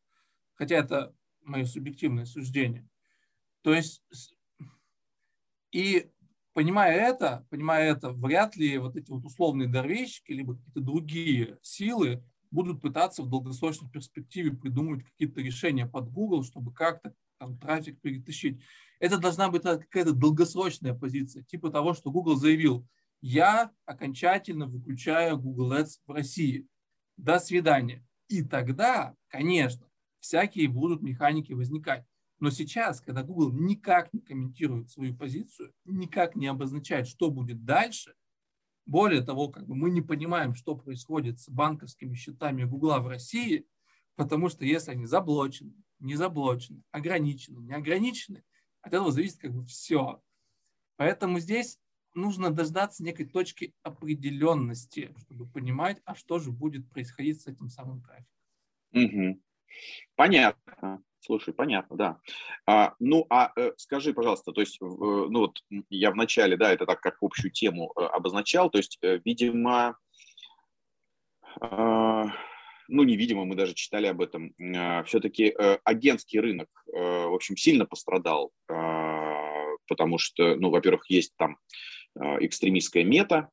Хотя 0.54 0.76
это 0.76 1.16
мое 1.42 1.66
субъективное 1.66 2.26
суждение. 2.26 2.88
То 3.64 3.74
есть, 3.74 4.04
и 5.72 6.12
понимая 6.60 6.94
это, 7.10 7.48
понимая 7.50 7.90
это, 7.90 8.12
вряд 8.12 8.58
ли 8.58 8.78
вот 8.80 8.98
эти 8.98 9.10
вот 9.10 9.24
условные 9.24 9.70
дорвейщики, 9.70 10.34
либо 10.34 10.58
какие-то 10.58 10.82
другие 10.82 11.58
силы 11.62 12.22
будут 12.52 12.82
пытаться 12.82 13.24
в 13.24 13.30
долгосрочной 13.30 13.90
перспективе 13.90 14.52
придумывать 14.52 15.06
какие-то 15.06 15.40
решения 15.40 15.86
под 15.86 16.12
Google, 16.12 16.44
чтобы 16.44 16.74
как-то 16.74 17.14
там 17.38 17.58
трафик 17.58 18.02
перетащить. 18.02 18.62
Это 19.00 19.20
должна 19.20 19.48
быть 19.48 19.62
какая-то 19.62 20.12
долгосрочная 20.12 20.94
позиция, 20.94 21.44
типа 21.44 21.70
того, 21.70 21.94
что 21.94 22.12
Google 22.12 22.36
заявил, 22.36 22.86
я 23.22 23.72
окончательно 23.86 24.68
выключаю 24.68 25.38
Google 25.38 25.72
Ads 25.72 26.00
в 26.06 26.12
России. 26.12 26.68
До 27.16 27.40
свидания. 27.40 28.06
И 28.28 28.44
тогда, 28.44 29.16
конечно, 29.30 29.88
всякие 30.20 30.68
будут 30.68 31.02
механики 31.02 31.54
возникать. 31.54 32.04
Но 32.40 32.50
сейчас, 32.52 33.02
когда 33.02 33.24
Google 33.24 33.52
никак 33.52 34.14
не 34.14 34.22
комментирует 34.22 34.90
свою 34.90 35.16
позицию, 35.16 35.74
никак 35.86 36.36
не 36.36 36.48
обозначает, 36.48 37.08
что 37.08 37.30
будет 37.32 37.66
дальше, 37.66 38.16
более 38.86 39.22
того, 39.22 39.50
как 39.50 39.68
бы 39.68 39.76
мы 39.76 39.92
не 39.92 40.02
понимаем, 40.02 40.56
что 40.56 40.76
происходит 40.76 41.40
с 41.40 41.50
банковскими 41.50 42.16
счетами 42.16 42.64
Google 42.64 43.00
в 43.02 43.08
России, 43.08 43.68
потому 44.16 44.50
что 44.50 44.66
если 44.66 44.92
они 44.92 45.06
заблочены, 45.06 45.74
не 46.00 46.16
заблочены, 46.16 46.82
ограничены, 46.92 47.60
не 47.60 47.74
ограничены, 47.74 48.44
от 48.82 48.94
этого 48.94 49.12
зависит 49.12 49.40
как 49.40 49.54
бы 49.54 49.66
все. 49.66 50.24
Поэтому 50.96 51.40
здесь 51.40 51.78
нужно 52.16 52.50
дождаться 52.52 53.04
некой 53.04 53.26
точки 53.28 53.76
определенности, 53.84 55.14
чтобы 55.20 55.48
понимать, 55.48 56.02
а 56.06 56.16
что 56.16 56.40
же 56.40 56.52
будет 56.52 56.90
происходить 56.90 57.42
с 57.42 57.48
этим 57.48 57.70
самым 57.70 58.02
трафиком. 58.02 58.34
Угу. 58.94 59.42
Понятно. 60.16 61.04
Слушай, 61.30 61.54
понятно, 61.54 61.96
да. 61.96 62.18
А, 62.66 62.96
ну, 63.00 63.28
а 63.30 63.52
э, 63.56 63.74
скажи, 63.78 64.16
пожалуйста, 64.16 64.52
то 64.52 64.62
есть, 64.62 64.80
э, 64.82 64.86
ну 64.86 65.42
вот 65.42 65.60
я 65.92 66.10
вначале, 66.10 66.58
да, 66.58 66.74
это 66.74 66.88
так 66.88 67.02
как 67.02 67.18
общую 67.22 67.52
тему 67.52 67.94
э, 67.96 68.02
обозначал, 68.02 68.72
то 68.72 68.80
есть, 68.80 68.98
видимо, 69.26 69.96
э, 71.62 72.24
ну, 72.88 73.04
невидимо, 73.04 73.46
мы 73.46 73.54
даже 73.54 73.76
читали 73.76 74.08
об 74.08 74.22
этом, 74.22 74.56
э, 74.58 75.04
все-таки 75.04 75.56
агентский 75.84 76.40
рынок, 76.40 76.68
в 76.88 77.36
общем, 77.36 77.58
сильно 77.58 77.86
пострадал, 77.86 78.52
э, 78.68 78.74
потому 79.88 80.18
что, 80.18 80.56
ну, 80.56 80.72
во-первых, 80.72 81.12
есть 81.12 81.36
там 81.38 81.60
экстремистская 82.16 83.04
мета 83.04 83.52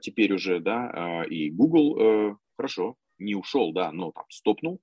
теперь 0.00 0.32
уже, 0.32 0.58
да, 0.58 1.24
и 1.30 1.48
Google, 1.50 2.36
хорошо, 2.56 2.96
не 3.20 3.36
ушел, 3.36 3.72
да, 3.72 3.92
но 3.92 4.10
там 4.10 4.24
стопнул, 4.30 4.80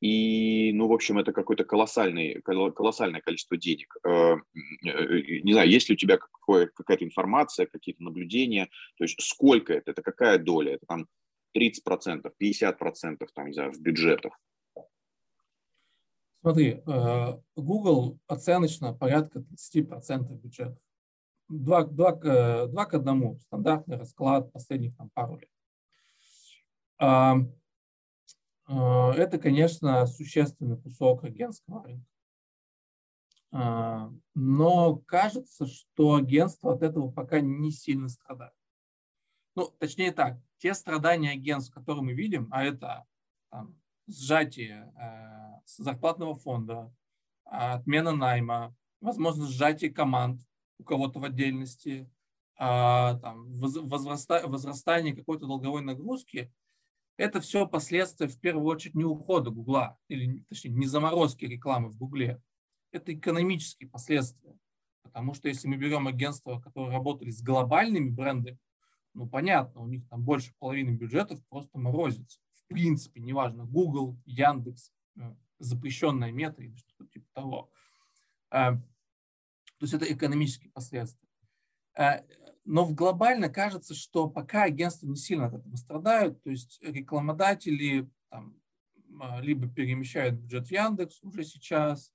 и, 0.00 0.72
ну, 0.72 0.88
в 0.88 0.92
общем, 0.92 1.18
это 1.18 1.32
какое-то 1.32 1.64
колоссальное, 1.64 2.40
колоссальное 2.40 3.20
количество 3.20 3.58
денег. 3.58 3.94
Э, 4.02 4.36
э, 4.86 5.40
не 5.42 5.52
знаю, 5.52 5.68
есть 5.68 5.90
ли 5.90 5.94
у 5.94 5.98
тебя 5.98 6.16
какая-то 6.16 7.04
информация, 7.04 7.66
какие-то 7.66 8.02
наблюдения, 8.02 8.70
то 8.96 9.04
есть 9.04 9.20
сколько 9.20 9.74
это, 9.74 9.90
это 9.90 10.02
какая 10.02 10.38
доля, 10.38 10.74
это 10.74 10.86
там 10.86 11.06
30%, 11.54 12.32
50% 12.40 13.28
там, 13.34 13.46
не 13.46 13.52
знаю, 13.52 13.72
в 13.72 13.80
бюджетах? 13.80 14.40
Смотри, 16.40 16.80
э, 16.86 17.38
Google 17.56 18.18
оценочно 18.26 18.94
порядка 18.94 19.44
30% 19.74 20.32
бюджета. 20.40 20.78
Два, 21.50 21.84
два, 21.84 22.12
два 22.12 22.86
к 22.86 22.94
одному, 22.94 23.38
стандартный 23.40 23.98
расклад 23.98 24.50
последних 24.52 24.96
там, 24.96 25.10
пару 25.12 25.36
лет. 25.36 25.50
А, 28.72 29.12
это, 29.14 29.38
конечно, 29.38 30.06
существенный 30.06 30.76
кусок 30.80 31.24
агентского 31.24 31.82
рынка. 31.82 32.06
А, 33.52 34.12
но 34.34 34.96
кажется, 35.06 35.66
что 35.66 36.14
агентство 36.14 36.74
от 36.74 36.82
этого 36.82 37.10
пока 37.10 37.40
не 37.40 37.72
сильно 37.72 38.08
страдает. 38.08 38.54
Ну, 39.56 39.66
точнее 39.78 40.12
так, 40.12 40.38
те 40.58 40.72
страдания 40.74 41.32
агентств, 41.32 41.74
которые 41.74 42.04
мы 42.04 42.12
видим, 42.12 42.48
а 42.52 42.62
это 42.62 43.04
там, 43.50 43.76
сжатие 44.06 44.92
э, 44.96 45.60
зарплатного 45.66 46.36
фонда, 46.36 46.94
отмена 47.44 48.12
найма, 48.12 48.76
возможно, 49.00 49.46
сжатие 49.46 49.90
команд 49.90 50.40
у 50.78 50.84
кого-то 50.84 51.18
в 51.18 51.24
отдельности, 51.24 52.08
э, 52.54 52.58
там, 52.58 53.50
возраста, 53.50 54.42
возрастание 54.46 55.16
какой-то 55.16 55.46
долговой 55.46 55.82
нагрузки, 55.82 56.52
Это 57.20 57.42
все 57.42 57.66
последствия, 57.66 58.28
в 58.28 58.40
первую 58.40 58.64
очередь, 58.64 58.94
не 58.94 59.04
ухода 59.04 59.50
Гугла, 59.50 59.98
или, 60.08 60.42
точнее, 60.48 60.70
не 60.70 60.86
заморозки 60.86 61.44
рекламы 61.44 61.90
в 61.90 61.98
Гугле. 61.98 62.40
Это 62.92 63.12
экономические 63.12 63.90
последствия. 63.90 64.58
Потому 65.02 65.34
что 65.34 65.48
если 65.48 65.68
мы 65.68 65.76
берем 65.76 66.08
агентства, 66.08 66.58
которые 66.58 66.96
работали 66.96 67.28
с 67.28 67.42
глобальными 67.42 68.08
брендами, 68.08 68.58
ну, 69.12 69.28
понятно, 69.28 69.82
у 69.82 69.86
них 69.86 70.08
там 70.08 70.22
больше 70.24 70.54
половины 70.58 70.96
бюджетов 70.96 71.44
просто 71.50 71.78
морозится. 71.78 72.40
В 72.54 72.66
принципе, 72.68 73.20
неважно, 73.20 73.66
Google, 73.66 74.16
Яндекс, 74.24 74.90
э, 75.16 75.34
запрещенная 75.58 76.32
мета 76.32 76.62
или 76.62 76.74
что-то 76.74 77.04
типа 77.10 77.26
того. 77.34 77.70
Э, 78.50 78.76
то 78.76 79.82
есть 79.82 79.92
это 79.92 80.10
экономические 80.10 80.70
последствия. 80.70 81.28
Но 82.64 82.84
в 82.84 82.94
глобально 82.94 83.48
кажется, 83.48 83.94
что 83.94 84.28
пока 84.28 84.64
агентства 84.64 85.06
не 85.06 85.16
сильно 85.16 85.46
от 85.46 85.54
этого 85.54 85.76
страдают, 85.76 86.42
то 86.42 86.50
есть 86.50 86.78
рекламодатели 86.82 88.08
там, 88.28 88.60
либо 89.40 89.68
перемещают 89.68 90.36
бюджет 90.36 90.68
в 90.68 90.70
Яндекс 90.70 91.22
уже 91.22 91.44
сейчас, 91.44 92.12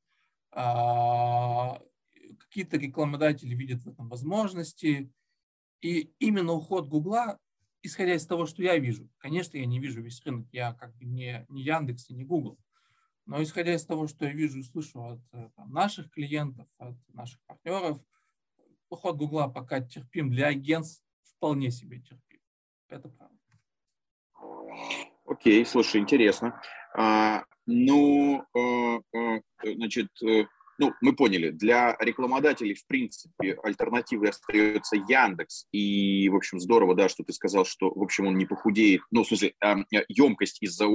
а, 0.51 1.81
какие-то 2.39 2.77
рекламодатели 2.77 3.53
видят 3.53 3.83
в 3.83 3.89
этом 3.89 4.07
возможности, 4.09 5.11
и 5.81 6.13
именно 6.19 6.53
уход 6.53 6.87
Гугла, 6.87 7.37
исходя 7.81 8.15
из 8.15 8.25
того, 8.25 8.45
что 8.45 8.63
я 8.63 8.77
вижу, 8.77 9.09
конечно, 9.17 9.57
я 9.57 9.65
не 9.65 9.79
вижу 9.79 10.01
весь 10.01 10.23
рынок, 10.25 10.47
я 10.51 10.73
как 10.73 10.95
бы 10.95 11.05
не, 11.05 11.45
не 11.49 11.63
Яндекс 11.63 12.09
и 12.09 12.13
не 12.13 12.23
Google, 12.23 12.57
но 13.25 13.41
исходя 13.41 13.73
из 13.73 13.85
того, 13.85 14.07
что 14.07 14.25
я 14.25 14.31
вижу 14.31 14.59
и 14.59 14.63
слышу 14.63 15.03
от 15.03 15.21
э, 15.33 15.49
там, 15.55 15.71
наших 15.71 16.09
клиентов, 16.11 16.67
от 16.77 16.95
наших 17.09 17.41
партнеров, 17.45 17.99
уход 18.89 19.17
Гугла 19.17 19.47
пока 19.47 19.81
терпим 19.81 20.29
для 20.29 20.47
агентств, 20.47 21.03
вполне 21.23 21.71
себе 21.71 21.99
терпим. 21.99 22.39
Это 22.87 23.09
правда. 23.09 23.35
Окей, 25.25 25.65
слушай, 25.65 25.99
интересно. 26.01 26.61
А, 26.93 27.43
ну, 27.65 28.45
э, 28.55 28.99
э, 29.13 29.41
значит, 29.75 30.09
ну, 30.77 30.93
мы 31.01 31.15
поняли, 31.15 31.49
для 31.49 31.95
рекламодателей, 31.99 32.75
в 32.75 32.85
принципе, 32.87 33.57
альтернативой 33.63 34.29
остается 34.29 34.95
Яндекс. 34.95 35.67
И, 35.71 36.29
в 36.29 36.35
общем, 36.35 36.59
здорово, 36.59 36.95
да, 36.95 37.09
что 37.09 37.23
ты 37.23 37.33
сказал, 37.33 37.65
что, 37.65 37.91
в 37.91 38.01
общем, 38.01 38.27
он 38.27 38.37
не 38.37 38.45
похудеет. 38.45 39.01
Ну, 39.11 39.23
в 39.23 39.27
смысле, 39.27 39.55
емкость 40.09 40.57
из-за 40.61 40.87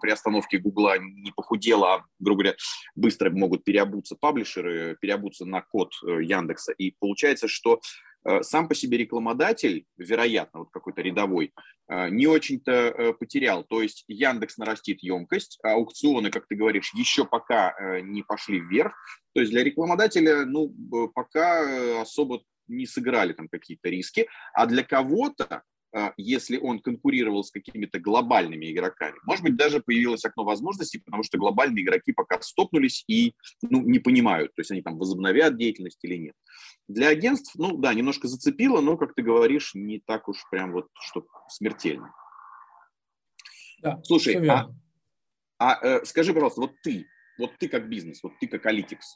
приостановки 0.00 0.56
Гугла 0.56 0.98
не 0.98 1.32
похудела, 1.32 1.94
а, 1.94 2.04
грубо 2.18 2.42
говоря, 2.42 2.56
быстро 2.94 3.30
могут 3.30 3.64
переобуться 3.64 4.16
паблишеры, 4.16 4.96
переобуться 5.00 5.44
на 5.44 5.62
код 5.62 5.92
Яндекса. 6.02 6.72
И 6.72 6.94
получается, 6.98 7.48
что 7.48 7.80
Э, 8.15 8.15
сам 8.42 8.68
по 8.68 8.74
себе 8.74 8.98
рекламодатель, 8.98 9.86
вероятно, 9.96 10.60
вот 10.60 10.70
какой-то 10.70 11.02
рядовой, 11.02 11.52
э, 11.88 12.08
не 12.10 12.26
очень-то 12.26 12.72
э, 12.72 13.12
потерял. 13.12 13.64
То 13.64 13.82
есть 13.82 14.04
Яндекс 14.08 14.58
нарастит 14.58 15.02
емкость, 15.02 15.58
а 15.62 15.72
аукционы, 15.72 16.30
как 16.30 16.46
ты 16.46 16.56
говоришь, 16.56 16.92
еще 16.94 17.24
пока 17.24 17.74
не 18.02 18.22
пошли 18.22 18.60
вверх. 18.60 18.94
То 19.34 19.40
есть 19.40 19.52
для 19.52 19.62
рекламодателя, 19.64 20.44
ну, 20.44 20.74
пока 21.14 22.00
особо 22.00 22.42
не 22.68 22.86
сыграли 22.86 23.32
там 23.32 23.48
какие-то 23.48 23.88
риски, 23.88 24.28
а 24.52 24.66
для 24.66 24.82
кого-то 24.82 25.62
если 26.16 26.58
он 26.58 26.80
конкурировал 26.80 27.42
с 27.42 27.50
какими-то 27.50 27.98
глобальными 27.98 28.70
игроками. 28.70 29.16
Может 29.24 29.42
быть, 29.42 29.56
даже 29.56 29.80
появилось 29.80 30.24
окно 30.24 30.44
возможностей, 30.44 30.98
потому 30.98 31.22
что 31.22 31.38
глобальные 31.38 31.84
игроки 31.84 32.12
пока 32.12 32.40
стопнулись 32.42 33.04
и 33.08 33.34
ну, 33.62 33.82
не 33.82 33.98
понимают, 33.98 34.54
то 34.54 34.60
есть 34.60 34.70
они 34.70 34.82
там 34.82 34.98
возобновят 34.98 35.56
деятельность 35.56 35.98
или 36.02 36.16
нет. 36.16 36.34
Для 36.88 37.08
агентств, 37.08 37.54
ну 37.56 37.76
да, 37.78 37.94
немножко 37.94 38.28
зацепило, 38.28 38.80
но, 38.80 38.96
как 38.96 39.14
ты 39.14 39.22
говоришь, 39.22 39.74
не 39.74 40.00
так 40.00 40.28
уж 40.28 40.38
прям 40.50 40.72
вот, 40.72 40.88
что 41.00 41.26
смертельно. 41.48 42.12
Да, 43.80 44.00
Слушай, 44.04 44.46
а, 44.48 44.68
а 45.58 45.78
э, 45.82 46.04
скажи, 46.04 46.32
пожалуйста, 46.32 46.62
вот 46.62 46.72
ты, 46.82 47.06
вот 47.38 47.56
ты 47.58 47.68
как 47.68 47.88
бизнес, 47.88 48.22
вот 48.22 48.32
ты 48.40 48.46
как 48.46 48.66
Алитикс, 48.66 49.14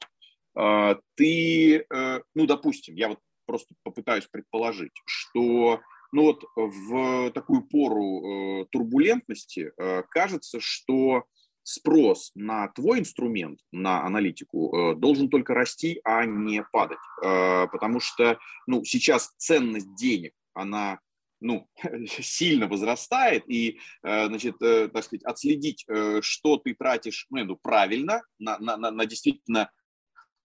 э, 0.59 0.97
ты, 1.15 1.77
э, 1.79 2.21
ну, 2.35 2.47
допустим, 2.47 2.95
я 2.95 3.09
вот 3.09 3.19
просто 3.47 3.75
попытаюсь 3.83 4.27
предположить, 4.27 4.93
что 5.07 5.81
но 6.13 6.25
вот 6.25 6.45
в 6.57 7.31
такую 7.33 7.63
пору 7.63 8.63
э, 8.63 8.67
турбулентности 8.71 9.73
э, 9.77 10.03
кажется, 10.11 10.59
что 10.61 11.25
спрос 11.63 12.33
на 12.35 12.69
твой 12.69 13.01
инструмент, 13.01 13.61
на 13.71 14.05
аналитику, 14.05 14.75
э, 14.75 14.95
должен 14.97 15.29
только 15.29 15.55
расти, 15.55 16.01
а 16.05 16.25
не 16.25 16.65
падать. 16.73 16.99
Потому 17.21 18.01
что 18.01 18.39
ну, 18.67 18.85
сейчас 18.85 19.33
ценность 19.37 19.95
денег, 19.95 20.33
она 20.53 21.01
ну, 21.41 21.69
сильно 22.21 22.67
возрастает, 22.67 23.49
и, 23.49 23.79
значит, 24.03 24.59
так 24.59 25.05
сказать, 25.05 25.23
отследить, 25.25 25.87
что 26.21 26.57
ты 26.57 26.75
тратишь 26.75 27.27
ну, 27.31 27.57
правильно, 27.57 28.23
на, 28.39 28.59
на, 28.59 28.77
на 28.77 29.07
действительно 29.07 29.71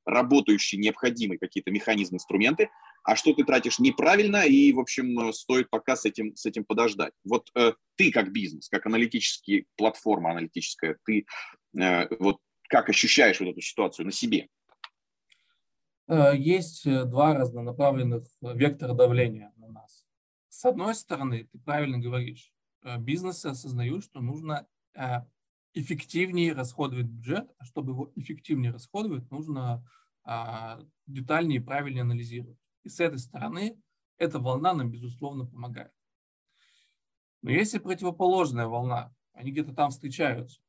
работающие 0.06 0.80
необходимые 0.80 1.39
какие-то 1.39 1.71
механизмы, 1.71 2.17
инструменты, 2.17 2.69
а 3.06 3.15
что 3.15 3.34
ты 3.34 3.44
тратишь 3.44 3.80
неправильно, 3.80 4.46
и, 4.46 4.74
в 4.74 4.80
общем, 4.80 5.32
стоит 5.32 5.70
пока 5.70 5.96
с 5.96 6.06
этим, 6.06 6.36
с 6.36 6.46
этим 6.46 6.65
подождать. 6.65 7.13
Вот 7.24 7.50
э, 7.56 7.74
ты 7.96 8.12
как 8.12 8.32
бизнес, 8.32 8.68
как 8.68 8.88
аналитический, 8.88 9.68
платформа 9.78 10.32
аналитическая, 10.32 10.98
ты 11.06 11.26
э, 11.80 12.08
вот 12.18 12.39
как 12.68 12.89
ощущаешь 12.89 13.39
вот 13.39 13.50
эту 13.50 13.62
ситуацию 13.62 14.08
на 14.08 14.12
себе? 14.12 14.50
Э, 16.08 16.36
есть 16.36 16.86
э, 16.86 17.06
два 17.06 17.36
разнонаправленных 17.36 18.26
вектора 18.41 18.94
давления 18.94 19.54
на 19.58 19.68
нас. 19.68 20.06
С 20.50 20.65
одной 20.65 20.96
стороны, 20.96 21.48
ты 21.52 21.60
правильно 21.60 22.00
говоришь, 22.00 22.52
э, 22.84 22.98
бизнесы 22.98 23.48
осознают, 23.48 24.04
что 24.04 24.20
нужно 24.20 24.68
эффективнее 25.74 26.54
расходовать 26.54 27.08
бюджет, 27.08 27.52
а 27.58 27.65
чтобы 27.65 27.91
его 27.91 28.12
эффективнее 28.15 28.72
расходовать, 28.72 29.30
нужно 29.30 29.86
а, 30.24 30.80
детальнее 31.06 31.60
и 31.60 31.63
правильнее 31.63 32.04
анализировать. 32.04 32.58
И 32.86 32.89
с 32.89 33.02
этой 33.02 33.19
стороны 33.19 33.78
эта 34.17 34.39
волна 34.39 34.74
нам, 34.74 34.89
безусловно, 34.89 35.45
помогает. 35.45 35.91
Но 37.41 37.52
есть 37.52 37.74
и 37.74 37.80
противоположная 37.80 38.67
волна, 38.67 39.13
они 39.34 39.52
где-то 39.52 39.74
там 39.74 39.91
встречаются. 39.91 40.62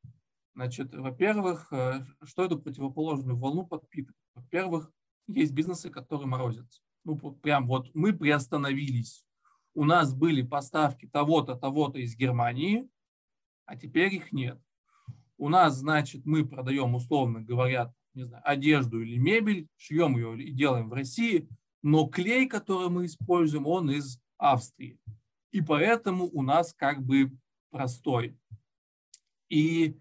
Значит, 0.53 0.93
во-первых, 0.93 1.71
э, 1.71 2.05
что 2.23 2.43
эту 2.43 2.59
противоположную 2.59 3.37
волну 3.37 3.65
подпитывает? 3.65 4.17
Во-первых, 4.35 4.91
есть 5.27 5.53
бизнесы, 5.53 5.89
которые 5.89 6.27
морозятся. 6.27 6.81
Ну, 7.05 7.15
прям 7.15 7.67
вот 7.67 7.89
мы 7.93 8.11
приостановились. 8.11 9.25
У 9.73 9.85
нас 9.85 10.13
были 10.13 10.41
поставки 10.41 11.07
того-то, 11.07 11.55
того-то 11.55 11.99
из 11.99 12.17
Германии, 12.17 12.89
а 13.65 13.77
теперь 13.77 14.13
их 14.13 14.33
нет 14.33 14.59
у 15.37 15.49
нас, 15.49 15.75
значит, 15.75 16.25
мы 16.25 16.45
продаем, 16.45 16.95
условно 16.95 17.41
говоря, 17.41 17.93
не 18.13 18.23
знаю, 18.23 18.41
одежду 18.45 19.01
или 19.01 19.17
мебель, 19.17 19.67
шьем 19.77 20.15
ее 20.17 20.41
и 20.41 20.51
делаем 20.51 20.89
в 20.89 20.93
России, 20.93 21.47
но 21.87 22.05
клей, 22.05 22.47
который 22.47 22.89
мы 22.89 23.05
используем, 23.05 23.65
он 23.65 23.89
из 23.89 24.19
Австрии. 24.37 24.99
И 25.51 25.61
поэтому 25.61 26.25
у 26.25 26.41
нас 26.41 26.73
как 26.73 27.01
бы 27.01 27.31
простой. 27.69 28.37
И 29.47 29.97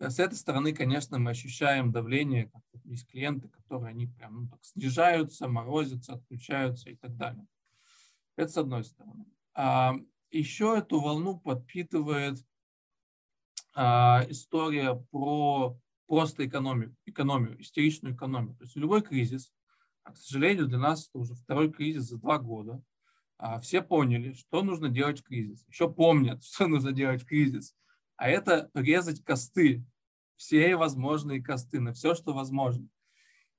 с 0.00 0.18
этой 0.18 0.34
стороны, 0.34 0.74
конечно, 0.74 1.20
мы 1.20 1.30
ощущаем 1.30 1.92
давление, 1.92 2.50
есть 2.82 3.06
клиенты, 3.06 3.48
которые 3.48 3.90
они 3.90 4.08
прям 4.08 4.42
ну, 4.42 4.48
так 4.48 4.64
снижаются, 4.64 5.46
морозятся, 5.46 6.14
отключаются 6.14 6.90
и 6.90 6.96
так 6.96 7.16
далее. 7.16 7.46
Это 8.34 8.50
с 8.50 8.56
одной 8.56 8.82
стороны. 8.82 9.24
А 9.54 9.94
еще 10.32 10.78
эту 10.78 11.00
волну 11.00 11.38
подпитывает 11.38 12.44
а, 13.72 14.26
история 14.28 14.96
про 15.12 15.78
просто 16.08 16.44
экономию, 16.44 16.96
экономию, 17.06 17.62
истеричную 17.62 18.16
экономию. 18.16 18.56
То 18.56 18.64
есть 18.64 18.74
любой 18.74 19.02
кризис, 19.02 19.52
к 20.10 20.16
сожалению, 20.16 20.66
для 20.66 20.78
нас 20.78 21.08
это 21.08 21.18
уже 21.18 21.34
второй 21.34 21.72
кризис 21.72 22.04
за 22.04 22.18
два 22.18 22.38
года, 22.38 22.82
а, 23.38 23.60
все 23.60 23.82
поняли, 23.82 24.34
что 24.34 24.62
нужно 24.62 24.88
делать 24.88 25.20
в 25.20 25.24
кризис. 25.24 25.66
Еще 25.68 25.90
помнят, 25.90 26.44
что 26.44 26.66
нужно 26.66 26.92
делать 26.92 27.22
в 27.22 27.26
кризис. 27.26 27.74
А 28.16 28.28
это 28.28 28.70
резать 28.74 29.24
косты, 29.24 29.84
все 30.36 30.76
возможные 30.76 31.42
косты, 31.42 31.80
на 31.80 31.92
все, 31.92 32.14
что 32.14 32.34
возможно. 32.34 32.86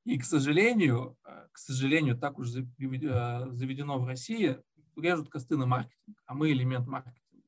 И, 0.04 0.18
к 0.18 0.24
сожалению, 0.24 1.18
к 1.52 1.58
сожалению, 1.58 2.18
так 2.18 2.40
уж 2.40 2.48
заведено 2.50 4.00
в 4.00 4.06
России, 4.06 4.58
режут 4.96 5.30
косты 5.30 5.58
на 5.58 5.66
маркетинг, 5.66 6.22
а 6.26 6.34
мы 6.34 6.52
элемент 6.52 6.88
маркетинга, 6.88 7.48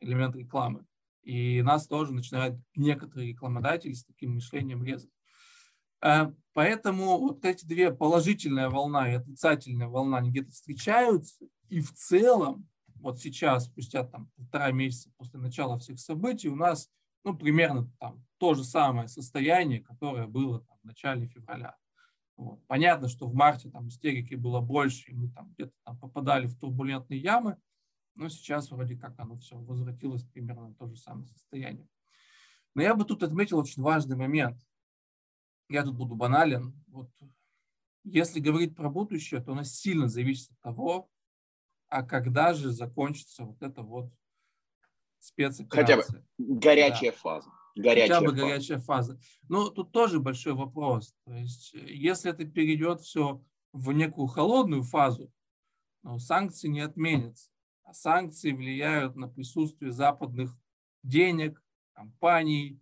элемент 0.00 0.36
рекламы. 0.36 0.86
И 1.22 1.62
нас 1.62 1.86
тоже 1.86 2.12
начинают 2.12 2.60
некоторые 2.74 3.30
рекламодатели 3.30 3.92
с 3.92 4.04
таким 4.04 4.34
мышлением 4.34 4.82
резать. 4.82 5.10
Э, 6.02 6.32
поэтому 6.52 7.18
вот 7.18 7.44
эти 7.44 7.64
две, 7.64 7.92
положительная 7.92 8.68
волна 8.68 9.10
и 9.10 9.14
отрицательная 9.14 9.88
волна, 9.88 10.18
они 10.18 10.30
где-то 10.30 10.50
встречаются. 10.50 11.46
И 11.68 11.80
в 11.80 11.92
целом, 11.94 12.68
вот 12.96 13.20
сейчас, 13.20 13.66
спустя 13.66 14.04
там 14.04 14.30
полтора 14.36 14.72
месяца 14.72 15.10
после 15.16 15.38
начала 15.38 15.78
всех 15.78 15.98
событий, 15.98 16.48
у 16.48 16.56
нас 16.56 16.90
ну, 17.24 17.36
примерно 17.36 17.90
там 18.00 18.24
то 18.38 18.54
же 18.54 18.64
самое 18.64 19.08
состояние, 19.08 19.80
которое 19.80 20.26
было 20.26 20.60
там, 20.60 20.76
в 20.82 20.84
начале 20.84 21.28
февраля. 21.28 21.76
Вот. 22.36 22.66
Понятно, 22.66 23.08
что 23.08 23.28
в 23.28 23.34
марте 23.34 23.70
там 23.70 23.88
истерики 23.88 24.34
было 24.34 24.60
больше, 24.60 25.12
и 25.12 25.14
мы 25.14 25.30
там 25.30 25.52
где-то 25.52 25.72
там 25.84 25.98
попадали 25.98 26.46
в 26.46 26.58
турбулентные 26.58 27.20
ямы, 27.20 27.56
Но 28.14 28.28
сейчас 28.28 28.70
вроде 28.70 28.96
как 28.96 29.18
оно 29.18 29.38
все 29.38 29.56
возвратилось 29.56 30.24
примерно 30.24 30.68
в 30.68 30.74
то 30.74 30.88
же 30.88 30.96
самое 30.96 31.26
состояние. 31.28 31.88
Но 32.74 32.82
я 32.82 32.94
бы 32.94 33.04
тут 33.04 33.22
отметил 33.22 33.58
очень 33.58 33.82
важный 33.82 34.16
момент. 34.16 34.58
Я 35.72 35.84
тут 35.84 35.96
буду 35.96 36.14
банален. 36.14 36.74
Вот 36.88 37.10
если 38.04 38.40
говорить 38.40 38.76
про 38.76 38.90
будущее, 38.90 39.40
то 39.40 39.52
оно 39.52 39.64
сильно 39.64 40.08
зависит 40.08 40.50
от 40.52 40.60
того, 40.60 41.10
а 41.88 42.02
когда 42.02 42.52
же 42.54 42.70
закончится 42.70 43.44
вот 43.44 43.62
это 43.62 43.82
вот 43.82 44.12
спецоперация. 45.20 45.86
Хотя 45.86 45.96
бы 45.96 46.24
горячая 46.38 47.12
да. 47.12 47.16
фаза. 47.18 47.50
Горячая 47.74 48.08
Хотя 48.08 48.20
бы 48.20 48.26
фаза. 48.26 48.42
горячая 48.42 48.78
фаза. 48.78 49.20
Но 49.48 49.70
тут 49.70 49.92
тоже 49.92 50.20
большой 50.20 50.54
вопрос. 50.54 51.14
То 51.24 51.34
есть, 51.34 51.72
если 51.72 52.30
это 52.30 52.44
перейдет 52.44 53.00
все 53.00 53.42
в 53.72 53.92
некую 53.92 54.26
холодную 54.26 54.82
фазу, 54.82 55.32
но 56.02 56.18
санкции 56.18 56.68
не 56.68 56.80
отменятся. 56.80 57.50
А 57.84 57.94
санкции 57.94 58.52
влияют 58.52 59.16
на 59.16 59.28
присутствие 59.28 59.92
западных 59.92 60.56
денег, 61.02 61.62
компаний, 61.92 62.80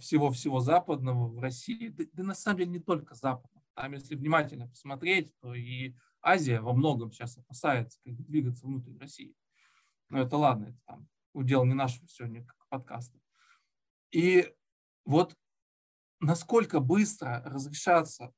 всего-всего 0.00 0.60
западного 0.60 1.28
в 1.28 1.38
России. 1.38 1.88
Да, 1.88 2.04
да 2.12 2.22
на 2.22 2.34
самом 2.34 2.58
деле 2.58 2.70
не 2.70 2.78
только 2.80 3.14
западного. 3.14 3.64
Там, 3.74 3.92
если 3.92 4.14
внимательно 4.14 4.68
посмотреть, 4.68 5.32
то 5.40 5.54
и 5.54 5.94
Азия 6.20 6.60
во 6.60 6.72
многом 6.72 7.12
сейчас 7.12 7.38
опасается 7.38 8.00
как 8.04 8.14
двигаться 8.26 8.66
внутрь 8.66 8.96
России. 8.98 9.34
Но 10.08 10.20
это 10.20 10.36
ладно, 10.36 10.66
это 10.66 10.78
там 10.86 11.08
удел 11.32 11.64
не 11.64 11.74
нашего 11.74 12.08
сегодня 12.08 12.44
как 12.44 12.56
подкаста. 12.68 13.18
И 14.10 14.52
вот 15.04 15.36
насколько 16.20 16.80
быстро 16.80 17.42
разрешаться 17.44 18.32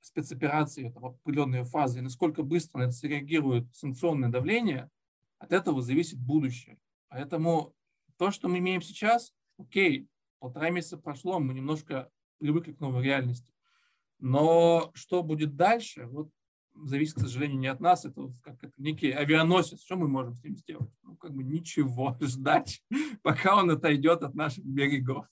спецоперации 0.00 0.88
это 0.88 1.00
в 1.00 1.06
определенные 1.06 1.64
фазы, 1.64 2.00
насколько 2.00 2.42
быстро 2.42 2.78
на 2.78 2.82
это 2.84 2.92
среагирует 2.92 3.74
санкционное 3.74 4.28
давление, 4.28 4.90
от 5.38 5.52
этого 5.52 5.82
зависит 5.82 6.18
будущее. 6.18 6.78
Поэтому 7.08 7.74
то, 8.16 8.30
что 8.30 8.48
мы 8.48 8.58
имеем 8.58 8.82
сейчас, 8.82 9.32
окей, 9.58 10.08
полтора 10.38 10.70
месяца 10.70 10.96
прошло, 10.96 11.38
мы 11.38 11.54
немножко 11.54 12.10
привыкли 12.38 12.72
к 12.72 12.80
новой 12.80 13.04
реальности. 13.04 13.52
Но 14.18 14.90
что 14.94 15.22
будет 15.22 15.56
дальше, 15.56 16.06
вот 16.06 16.30
зависит, 16.74 17.16
к 17.16 17.20
сожалению, 17.20 17.58
не 17.58 17.66
от 17.66 17.80
нас, 17.80 18.04
это 18.04 18.22
вот 18.22 18.32
как 18.42 18.62
это 18.62 18.72
некий 18.78 19.10
авианосец, 19.10 19.82
что 19.82 19.96
мы 19.96 20.08
можем 20.08 20.34
с 20.34 20.44
ним 20.44 20.56
сделать? 20.56 20.90
Ну, 21.02 21.16
как 21.16 21.34
бы 21.34 21.42
ничего, 21.42 22.16
ждать, 22.20 22.82
пока 23.22 23.56
он 23.56 23.70
отойдет 23.70 24.22
от 24.22 24.34
наших 24.34 24.64
берегов. 24.64 25.26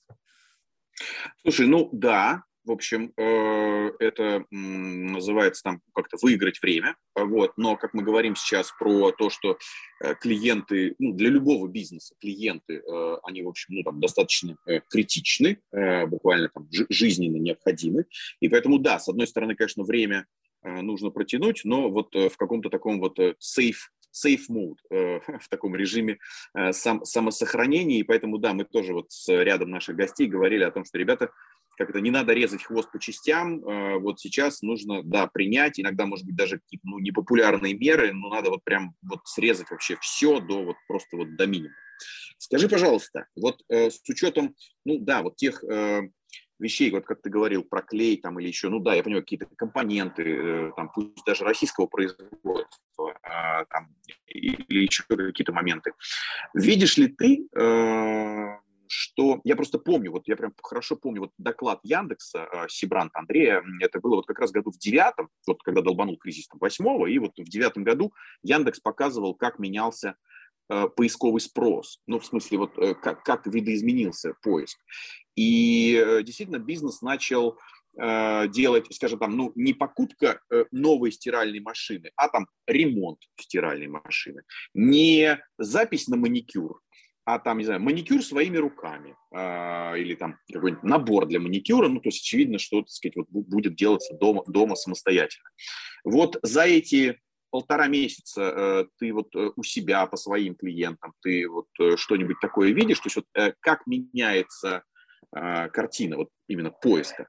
Слушай, 1.42 1.66
ну 1.66 1.88
да, 1.92 2.44
в 2.66 2.72
общем, 2.72 3.12
э, 3.16 3.90
это 4.00 4.44
называется 4.50 5.62
там 5.62 5.80
как-то 5.94 6.16
выиграть 6.20 6.60
время, 6.60 6.96
вот. 7.14 7.52
Но 7.56 7.76
как 7.76 7.94
мы 7.94 8.02
говорим 8.02 8.34
сейчас 8.34 8.72
про 8.76 9.12
то, 9.12 9.30
что 9.30 9.56
э, 10.02 10.14
клиенты, 10.16 10.96
ну, 10.98 11.12
для 11.12 11.30
любого 11.30 11.68
бизнеса 11.68 12.14
клиенты, 12.20 12.82
э, 12.84 13.16
они, 13.22 13.42
в 13.42 13.48
общем, 13.48 13.76
ну, 13.76 13.82
там, 13.84 14.00
достаточно 14.00 14.56
критичны, 14.90 15.60
буквально 16.06 16.48
там 16.48 16.68
жизненно 16.90 17.36
необходимы. 17.36 18.06
И 18.40 18.48
поэтому, 18.48 18.78
да, 18.78 18.98
с 18.98 19.08
одной 19.08 19.26
стороны, 19.26 19.54
конечно, 19.54 19.84
время 19.84 20.26
нужно 20.62 21.10
протянуть, 21.10 21.60
но 21.64 21.90
вот 21.90 22.14
в 22.14 22.36
каком-то 22.36 22.70
таком 22.70 22.98
вот 22.98 23.18
safe 23.18 23.76
safe 24.12 24.48
mode, 24.50 24.78
в 24.90 25.48
таком 25.50 25.76
режиме 25.76 26.18
сам, 26.70 27.04
самосохранения. 27.04 27.98
И 27.98 28.02
поэтому, 28.02 28.38
да, 28.38 28.54
мы 28.54 28.64
тоже 28.64 28.94
вот 28.94 29.12
с 29.12 29.28
рядом 29.28 29.70
наших 29.70 29.96
гостей 29.96 30.26
говорили 30.26 30.64
о 30.64 30.70
том, 30.70 30.84
что, 30.84 30.98
ребята, 30.98 31.30
как 31.76 31.90
это, 31.90 32.00
не 32.00 32.10
надо 32.10 32.32
резать 32.32 32.62
хвост 32.62 32.90
по 32.90 32.98
частям, 32.98 33.64
э, 33.64 33.98
вот 33.98 34.20
сейчас 34.20 34.62
нужно, 34.62 35.02
да, 35.02 35.26
принять, 35.26 35.78
иногда, 35.78 36.06
может 36.06 36.26
быть, 36.26 36.36
даже 36.36 36.58
какие-то, 36.58 36.86
ну, 36.88 36.98
непопулярные 36.98 37.74
меры, 37.74 38.12
но 38.12 38.28
надо 38.30 38.50
вот 38.50 38.64
прям 38.64 38.94
вот 39.02 39.20
срезать 39.24 39.70
вообще 39.70 39.96
все 40.00 40.40
до 40.40 40.64
вот 40.64 40.76
просто 40.88 41.16
вот 41.16 41.36
до 41.36 41.46
минимума. 41.46 41.74
Скажи, 42.38 42.68
пожалуйста, 42.68 43.26
вот 43.36 43.62
э, 43.68 43.90
с 43.90 44.00
учетом, 44.08 44.54
ну, 44.84 44.98
да, 44.98 45.22
вот 45.22 45.36
тех 45.36 45.62
э, 45.64 46.02
вещей, 46.58 46.90
вот 46.90 47.04
как 47.04 47.22
ты 47.22 47.30
говорил, 47.30 47.62
про 47.64 47.82
клей 47.82 48.16
там 48.20 48.38
или 48.38 48.48
еще, 48.48 48.68
ну 48.68 48.80
да, 48.80 48.94
я 48.94 49.02
понимаю, 49.02 49.22
какие-то 49.22 49.46
компоненты, 49.56 50.22
э, 50.22 50.72
там, 50.76 50.90
пусть 50.94 51.24
даже 51.24 51.44
российского 51.44 51.86
производства, 51.86 53.18
э, 53.22 53.64
там, 53.70 53.94
или 54.26 54.84
еще 54.84 55.04
какие-то 55.04 55.52
моменты. 55.52 55.92
Видишь 56.54 56.96
ли 56.96 57.08
ты 57.08 57.46
э, 57.54 58.56
что 58.88 59.40
я 59.44 59.56
просто 59.56 59.78
помню, 59.78 60.10
вот 60.12 60.26
я 60.26 60.36
прям 60.36 60.52
хорошо 60.62 60.96
помню 60.96 61.22
вот 61.22 61.30
доклад 61.38 61.80
Яндекса, 61.82 62.48
э, 62.52 62.66
Сибрант 62.68 63.10
Андрея, 63.14 63.62
это 63.80 64.00
было 64.00 64.16
вот 64.16 64.26
как 64.26 64.38
раз 64.38 64.50
году 64.50 64.70
в 64.70 64.78
девятом, 64.78 65.28
вот 65.46 65.62
когда 65.62 65.82
долбанул 65.82 66.16
кризис 66.16 66.48
там 66.48 66.58
восьмого, 66.60 67.06
и 67.06 67.18
вот 67.18 67.32
в 67.36 67.48
девятом 67.48 67.84
году 67.84 68.12
Яндекс 68.42 68.80
показывал, 68.80 69.34
как 69.34 69.58
менялся 69.58 70.16
э, 70.68 70.88
поисковый 70.88 71.40
спрос, 71.40 72.00
ну, 72.06 72.18
в 72.18 72.26
смысле, 72.26 72.58
вот 72.58 72.78
э, 72.78 72.94
как, 72.94 73.22
как 73.22 73.46
видоизменился 73.46 74.34
поиск. 74.42 74.78
И 75.36 75.94
э, 75.94 76.22
действительно 76.22 76.58
бизнес 76.58 77.02
начал 77.02 77.58
э, 77.98 78.48
делать, 78.48 78.86
скажем 78.94 79.18
там, 79.18 79.36
ну, 79.36 79.52
не 79.54 79.74
покупка 79.74 80.40
э, 80.50 80.64
новой 80.70 81.12
стиральной 81.12 81.60
машины, 81.60 82.10
а 82.16 82.28
там 82.28 82.46
ремонт 82.66 83.18
стиральной 83.38 83.88
машины, 83.88 84.42
не 84.74 85.38
запись 85.58 86.08
на 86.08 86.16
маникюр, 86.16 86.80
а 87.26 87.40
там, 87.40 87.58
не 87.58 87.64
знаю, 87.64 87.80
маникюр 87.80 88.22
своими 88.22 88.56
руками 88.56 89.16
э, 89.34 89.98
или 89.98 90.14
там 90.14 90.38
какой-нибудь 90.50 90.84
набор 90.84 91.26
для 91.26 91.40
маникюра, 91.40 91.88
ну, 91.88 92.00
то 92.00 92.08
есть 92.08 92.20
очевидно, 92.20 92.58
что, 92.58 92.82
так 92.82 92.88
сказать, 92.90 93.16
вот 93.16 93.26
будет 93.28 93.74
делаться 93.74 94.14
дома, 94.14 94.44
дома 94.46 94.76
самостоятельно. 94.76 95.50
Вот 96.04 96.38
за 96.42 96.62
эти 96.62 97.20
полтора 97.50 97.88
месяца 97.88 98.42
э, 98.42 98.84
ты 98.98 99.12
вот 99.12 99.34
э, 99.34 99.50
у 99.56 99.64
себя 99.64 100.06
по 100.06 100.16
своим 100.16 100.54
клиентам, 100.54 101.14
ты 101.20 101.48
вот 101.48 101.66
э, 101.80 101.96
что-нибудь 101.96 102.38
такое 102.40 102.70
видишь, 102.70 103.00
то 103.00 103.06
есть 103.06 103.16
вот 103.16 103.26
э, 103.34 103.54
как 103.58 103.84
меняется 103.88 104.84
э, 105.34 105.68
картина 105.70 106.18
вот 106.18 106.28
именно 106.46 106.70
поиска? 106.70 107.28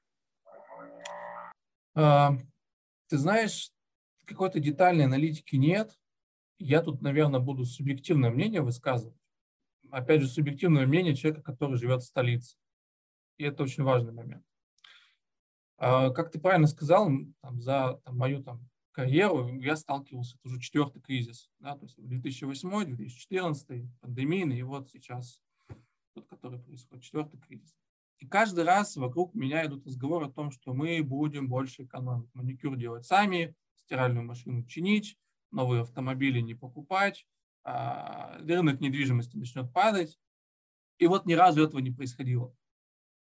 А, 1.95 2.38
ты 3.10 3.17
знаешь, 3.17 3.71
какой-то 4.25 4.60
детальной 4.60 5.05
аналитики 5.05 5.55
нет. 5.55 5.97
Я 6.60 6.83
тут, 6.83 7.01
наверное, 7.01 7.39
буду 7.39 7.65
субъективное 7.65 8.29
мнение 8.29 8.62
высказывать 8.62 9.16
опять 9.91 10.21
же, 10.21 10.28
субъективное 10.28 10.86
мнение 10.88 11.15
человека, 11.15 11.43
который 11.43 11.78
живет 11.78 12.02
в 12.02 12.06
столице. 12.06 12.58
И 13.38 13.43
это 13.43 13.63
очень 13.63 13.84
важный 13.84 14.13
момент. 14.13 14.43
А, 15.78 16.10
как 16.10 16.32
ты 16.32 16.39
правильно 16.39 16.67
сказал, 16.67 17.10
там, 17.41 17.62
за 17.62 18.00
там, 18.04 18.17
мою 18.17 18.43
там, 18.43 18.67
карьеру 18.91 19.47
я 19.60 19.76
сталкивался, 19.76 20.38
это 20.38 20.47
уже 20.47 20.60
четвертый 20.60 21.02
кризис, 21.02 21.52
да, 21.60 21.78
то 21.78 21.86
есть 21.86 21.95
2008, 21.97 22.95
2014, 22.95 23.86
пандемийный, 24.02 24.58
и 24.58 24.63
вот 24.63 24.89
сейчас 24.89 25.39
тот, 26.15 26.28
который 26.28 26.60
происходит, 26.60 27.04
четвертый 27.04 27.39
кризис. 27.39 27.76
И 28.17 28.26
каждый 28.26 28.63
раз 28.63 28.95
вокруг 28.95 29.36
меня 29.36 29.63
идут 29.67 29.86
разговоры 29.86 30.26
о 30.26 30.32
том, 30.32 30.50
что 30.50 30.73
мы 30.73 31.04
будем 31.04 31.47
больше 31.47 31.84
экономить, 31.84 32.34
маникюр 32.34 32.76
делать 32.76 33.06
сами, 33.06 33.54
стиральную 33.76 34.26
машину 34.26 34.63
чинить, 34.63 35.15
новые 35.52 35.84
автомобили 35.84 36.41
не 36.41 36.56
покупать, 36.56 37.28
рынок 38.45 38.80
недвижимости 38.80 39.36
начнет 39.36 39.71
падать. 39.73 40.17
И 40.99 41.08
вот 41.08 41.25
ни 41.25 41.34
разу 41.34 41.63
этого 41.63 41.80
не 41.80 41.91
происходило. 41.91 42.56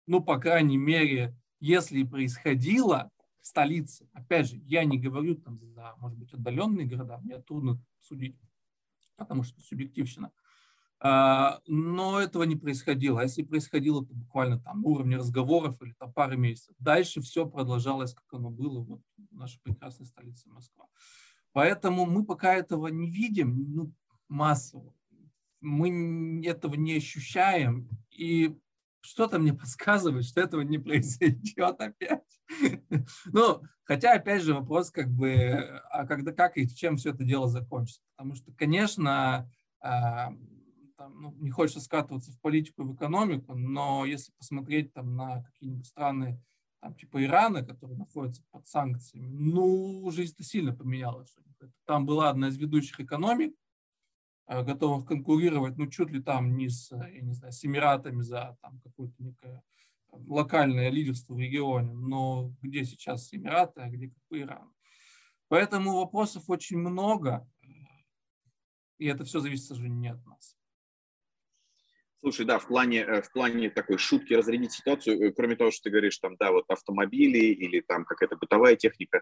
Ну, 0.06 0.22
по 0.22 0.38
крайней 0.38 0.76
мере, 0.76 1.36
если 1.60 2.02
происходило 2.02 3.10
в 3.40 3.46
столице, 3.46 4.08
опять 4.12 4.50
же, 4.50 4.56
я 4.64 4.84
не 4.84 4.98
говорю 4.98 5.34
там 5.36 5.58
за, 5.60 5.94
может 5.98 6.18
быть, 6.18 6.32
отдаленные 6.32 6.86
города, 6.86 7.18
мне 7.18 7.38
трудно 7.40 7.82
судить, 8.00 8.38
потому 9.16 9.42
что 9.42 9.60
субъективщина. 9.60 10.30
А, 11.00 11.60
но 11.66 12.20
этого 12.20 12.44
не 12.44 12.56
происходило. 12.56 13.20
А 13.20 13.24
если 13.24 13.42
происходило, 13.42 14.04
то 14.06 14.14
буквально 14.14 14.60
там 14.60 14.82
на 14.82 14.88
уровне 14.88 15.16
разговоров 15.16 15.80
или 15.82 15.92
там 15.98 16.12
пары 16.12 16.36
месяцев. 16.36 16.74
Дальше 16.78 17.20
все 17.20 17.46
продолжалось, 17.46 18.14
как 18.14 18.24
оно 18.32 18.50
было 18.50 18.80
вот, 18.80 19.00
в 19.30 19.34
нашей 19.36 19.60
прекрасной 19.60 20.06
столице 20.06 20.48
Москва. 20.48 20.86
Поэтому 21.52 22.06
мы 22.06 22.24
пока 22.24 22.54
этого 22.54 22.88
не 22.88 23.10
видим. 23.10 23.74
Ну, 23.74 23.92
массово. 24.28 24.94
Мы 25.60 26.42
этого 26.44 26.74
не 26.74 26.96
ощущаем, 26.96 27.88
и 28.10 28.56
что-то 29.00 29.38
мне 29.38 29.52
подсказывает, 29.54 30.24
что 30.24 30.40
этого 30.40 30.62
не 30.62 30.78
произойдет 30.78 31.80
опять. 31.80 32.22
Ну, 33.26 33.62
хотя, 33.84 34.14
опять 34.14 34.42
же, 34.42 34.54
вопрос 34.54 34.90
как 34.90 35.10
бы, 35.10 35.80
а 35.90 36.06
когда, 36.06 36.32
как 36.32 36.56
и 36.56 36.68
чем 36.68 36.96
все 36.96 37.10
это 37.10 37.24
дело 37.24 37.48
закончится. 37.48 38.02
Потому 38.16 38.34
что, 38.34 38.52
конечно, 38.52 39.50
а, 39.80 40.32
там, 40.96 41.20
ну, 41.20 41.34
не 41.40 41.50
хочется 41.50 41.80
скатываться 41.80 42.32
в 42.32 42.40
политику 42.40 42.84
в 42.84 42.94
экономику, 42.94 43.54
но 43.54 44.04
если 44.04 44.32
посмотреть 44.32 44.92
там 44.92 45.16
на 45.16 45.42
какие-нибудь 45.42 45.86
страны, 45.86 46.40
там, 46.80 46.94
типа 46.94 47.22
Ирана, 47.24 47.64
которые 47.64 47.98
находятся 47.98 48.42
под 48.50 48.66
санкциями, 48.66 49.26
ну, 49.26 50.10
жизнь-то 50.10 50.42
сильно 50.44 50.74
поменялась. 50.74 51.34
Там 51.86 52.06
была 52.06 52.30
одна 52.30 52.48
из 52.48 52.56
ведущих 52.56 53.00
экономик, 53.00 53.54
готовых 54.46 55.06
конкурировать, 55.06 55.76
ну, 55.76 55.86
чуть 55.86 56.10
ли 56.10 56.22
там 56.22 56.56
не 56.56 56.68
с, 56.68 56.90
я 56.92 57.20
не 57.20 57.32
знаю, 57.32 57.52
с 57.52 57.64
Эмиратами 57.64 58.20
за 58.20 58.56
там 58.60 58.80
какое-то 58.80 59.14
некое 59.18 59.62
локальное 60.10 60.90
лидерство 60.90 61.34
в 61.34 61.38
регионе, 61.38 61.92
но 61.92 62.52
где 62.62 62.84
сейчас 62.84 63.32
Эмираты, 63.32 63.80
а 63.80 63.88
где 63.88 64.08
как 64.08 64.22
Иран. 64.30 64.72
Поэтому 65.48 65.96
вопросов 65.96 66.44
очень 66.48 66.78
много. 66.78 67.48
И 68.98 69.06
это 69.06 69.24
все 69.24 69.40
зависит, 69.40 69.64
к 69.64 69.68
сожалению, 69.68 69.98
не 69.98 70.08
от 70.08 70.24
нас. 70.26 70.56
Слушай, 72.24 72.46
да, 72.46 72.58
в 72.58 72.66
плане, 72.66 73.00
э, 73.00 73.20
в 73.20 73.30
плане 73.32 73.68
такой 73.68 73.98
шутки 73.98 74.32
разрядить 74.32 74.72
ситуацию, 74.72 75.20
э, 75.20 75.32
кроме 75.32 75.56
того, 75.56 75.70
что 75.70 75.82
ты 75.82 75.90
говоришь, 75.90 76.16
там, 76.16 76.36
да, 76.40 76.52
вот 76.52 76.64
автомобили 76.68 77.36
или 77.36 77.80
там 77.80 78.06
какая-то 78.06 78.36
бытовая 78.36 78.76
техника, 78.76 79.20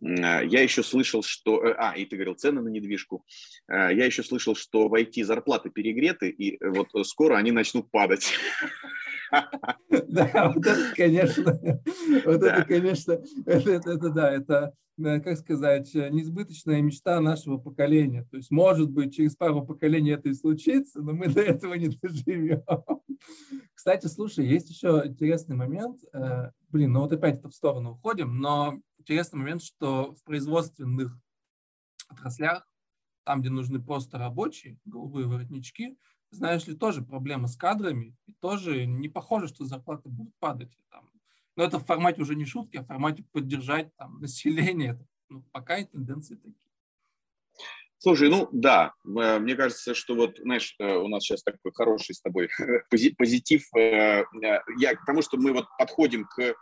а, 0.00 0.40
я 0.40 0.62
еще 0.62 0.84
слышал, 0.84 1.24
что... 1.24 1.66
Э, 1.66 1.74
а, 1.76 1.96
и 1.96 2.04
ты 2.04 2.14
говорил, 2.14 2.36
цены 2.36 2.62
на 2.62 2.68
недвижку. 2.68 3.24
Я 3.68 4.04
еще 4.04 4.22
слышал, 4.22 4.54
что 4.54 4.88
в 4.88 4.94
IT 4.94 5.24
зарплаты 5.24 5.68
перегреты, 5.68 6.28
и 6.28 6.56
вот 6.64 6.90
скоро 7.04 7.34
они 7.34 7.50
начнут 7.50 7.90
падать. 7.90 8.32
Да, 10.08 10.52
вот 10.54 10.66
это, 10.66 10.94
конечно, 10.96 11.44
вот 12.24 12.42
это, 12.42 12.64
конечно, 12.64 13.20
это, 13.46 14.10
да, 14.10 14.30
это, 14.30 14.74
как 14.96 15.38
сказать, 15.38 15.92
несбыточная 15.94 16.82
мечта 16.82 17.20
нашего 17.20 17.58
поколения. 17.58 18.26
То 18.30 18.36
есть, 18.36 18.50
может 18.50 18.90
быть, 18.90 19.14
через 19.14 19.36
пару 19.36 19.64
поколений 19.64 20.10
это 20.10 20.28
и 20.28 20.34
случится, 20.34 21.00
но 21.00 21.12
мы 21.12 21.28
до 21.28 21.42
этого 21.42 21.74
не 21.74 21.88
доживем. 22.02 22.62
Кстати, 23.74 24.06
слушай, 24.06 24.46
есть 24.46 24.70
еще 24.70 25.02
интересный 25.04 25.56
момент. 25.56 26.00
Э, 26.12 26.50
блин, 26.70 26.92
ну 26.92 27.00
вот 27.00 27.12
опять 27.12 27.38
это 27.38 27.48
в 27.48 27.54
сторону 27.54 27.92
уходим, 27.92 28.38
но 28.38 28.80
интересный 28.98 29.38
момент, 29.38 29.62
что 29.62 30.14
в 30.14 30.24
производственных 30.24 31.16
отраслях, 32.08 32.66
там, 33.24 33.40
где 33.40 33.50
нужны 33.50 33.82
просто 33.82 34.18
рабочие, 34.18 34.78
голубые 34.84 35.26
воротнички, 35.26 35.98
знаешь 36.34 36.66
ли, 36.66 36.74
тоже 36.74 37.02
проблема 37.02 37.48
с 37.48 37.56
кадрами, 37.56 38.16
и 38.26 38.32
тоже 38.40 38.86
не 38.86 39.08
похоже, 39.08 39.48
что 39.48 39.64
зарплаты 39.64 40.08
будут 40.08 40.34
падать. 40.38 40.76
Там. 40.90 41.10
Но 41.56 41.64
это 41.64 41.78
в 41.78 41.86
формате 41.86 42.22
уже 42.22 42.34
не 42.34 42.44
шутки, 42.44 42.76
а 42.76 42.82
в 42.82 42.86
формате 42.86 43.24
поддержать 43.32 43.94
там, 43.96 44.18
население. 44.20 44.98
Ну, 45.28 45.44
пока 45.52 45.78
и 45.78 45.84
тенденции 45.84 46.36
такие. 46.36 46.54
Слушай, 47.98 48.28
ну 48.28 48.48
да, 48.52 48.92
э, 49.04 49.38
мне 49.38 49.54
кажется, 49.54 49.94
что 49.94 50.14
вот, 50.14 50.36
знаешь, 50.38 50.74
э, 50.78 50.94
у 50.94 51.08
нас 51.08 51.22
сейчас 51.22 51.42
такой 51.42 51.72
хороший 51.72 52.14
с 52.14 52.20
тобой 52.20 52.50
позитив. 52.90 53.62
Э, 53.74 54.24
я 54.78 54.94
к 54.94 55.06
тому, 55.06 55.22
что 55.22 55.38
мы 55.38 55.52
вот 55.54 55.66
подходим 55.78 56.26
к 56.26 56.54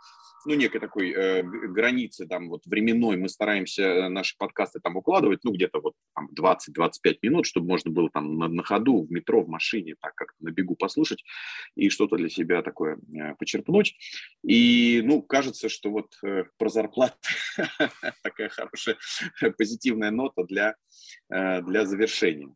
ну, 0.45 0.55
некой 0.55 0.79
такой 0.79 1.11
э, 1.11 1.43
границы 1.43 2.27
там 2.27 2.49
вот 2.49 2.65
временной 2.65 3.17
мы 3.17 3.29
стараемся 3.29 3.83
э, 3.83 4.09
наши 4.09 4.35
подкасты 4.37 4.79
там 4.79 4.95
укладывать, 4.95 5.43
ну, 5.43 5.51
где-то 5.51 5.79
вот 5.79 5.93
там 6.15 6.29
20-25 6.37 7.17
минут, 7.21 7.45
чтобы 7.45 7.67
можно 7.67 7.91
было 7.91 8.09
там 8.09 8.37
на, 8.37 8.47
на 8.47 8.63
ходу, 8.63 9.03
в 9.03 9.11
метро, 9.11 9.41
в 9.41 9.47
машине, 9.47 9.95
так 10.01 10.15
как 10.15 10.33
на 10.39 10.51
бегу 10.51 10.75
послушать 10.75 11.23
и 11.75 11.89
что-то 11.89 12.17
для 12.17 12.29
себя 12.29 12.61
такое 12.61 12.97
э, 12.97 13.35
почерпнуть. 13.35 13.95
И, 14.43 15.01
ну, 15.03 15.21
кажется, 15.21 15.69
что 15.69 15.89
вот 15.89 16.13
э, 16.23 16.45
про 16.57 16.69
зарплату 16.69 17.15
такая 18.23 18.49
хорошая 18.49 18.97
позитивная 19.57 20.11
нота 20.11 20.43
для, 20.43 20.75
э, 21.29 21.61
для 21.61 21.85
завершения. 21.85 22.53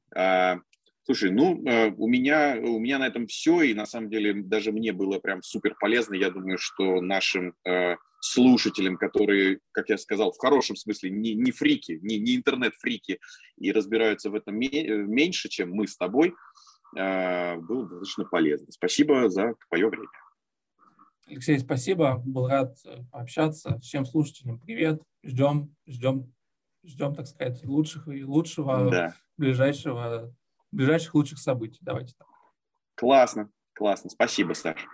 Слушай, 1.08 1.32
ну, 1.32 1.65
э, 1.65 1.93
у 1.98 2.06
меня, 2.06 2.58
у 2.60 2.80
меня 2.80 3.00
на 3.00 3.08
этом 3.08 3.28
все, 3.28 3.62
и 3.62 3.74
на 3.74 3.86
самом 3.86 4.10
деле 4.10 4.43
даже 4.43 4.74
мне 4.74 4.91
было 4.91 5.20
прям 5.20 5.41
супер 5.41 5.74
полезно. 5.80 6.15
Я 6.15 6.32
думаю, 6.32 6.58
что 6.58 7.00
нашим 7.00 7.54
э, 7.65 7.96
слушателям, 8.20 8.98
которые, 8.98 9.60
как 9.72 9.88
я 9.88 9.98
сказал, 9.98 10.34
в 10.34 10.38
хорошем 10.38 10.76
смысле, 10.76 11.12
не, 11.12 11.34
не 11.34 11.52
фрики, 11.54 11.98
не, 12.02 12.20
не 12.20 12.36
интернет-фрики, 12.36 13.22
и 13.56 13.72
разбираются 13.72 14.30
в 14.30 14.36
этом 14.36 14.60
меньше, 14.60 15.48
чем 15.48 15.72
мы 15.72 15.88
с 15.88 15.96
тобой, 15.96 16.34
э, 16.98 17.56
было 17.56 17.84
достаточно 17.84 18.26
полезно. 18.26 18.70
Спасибо 18.74 19.30
за 19.30 19.54
твое 19.70 19.88
время. 19.88 20.10
Алексей, 21.26 21.58
спасибо. 21.60 22.22
Был 22.26 22.50
рад 22.50 22.76
э, 22.84 22.98
пообщаться. 23.13 23.80
Всем 23.80 24.06
слушателям 24.06 24.60
привет. 24.60 25.02
Ждем, 25.24 25.74
ждем, 25.88 26.34
ждем, 26.84 27.15
так 27.15 27.28
сказать, 27.28 27.63
лучших 27.63 28.10
и 28.10 28.26
лучшего 28.26 28.91
да. 28.91 29.15
ближайшего 29.38 30.36
ближайших 30.71 31.15
лучших 31.15 31.39
событий. 31.39 31.80
Давайте 31.82 32.13
так. 32.17 32.27
Классно, 32.95 33.49
классно. 33.73 34.10
Спасибо, 34.10 34.53
Саша. 34.53 34.86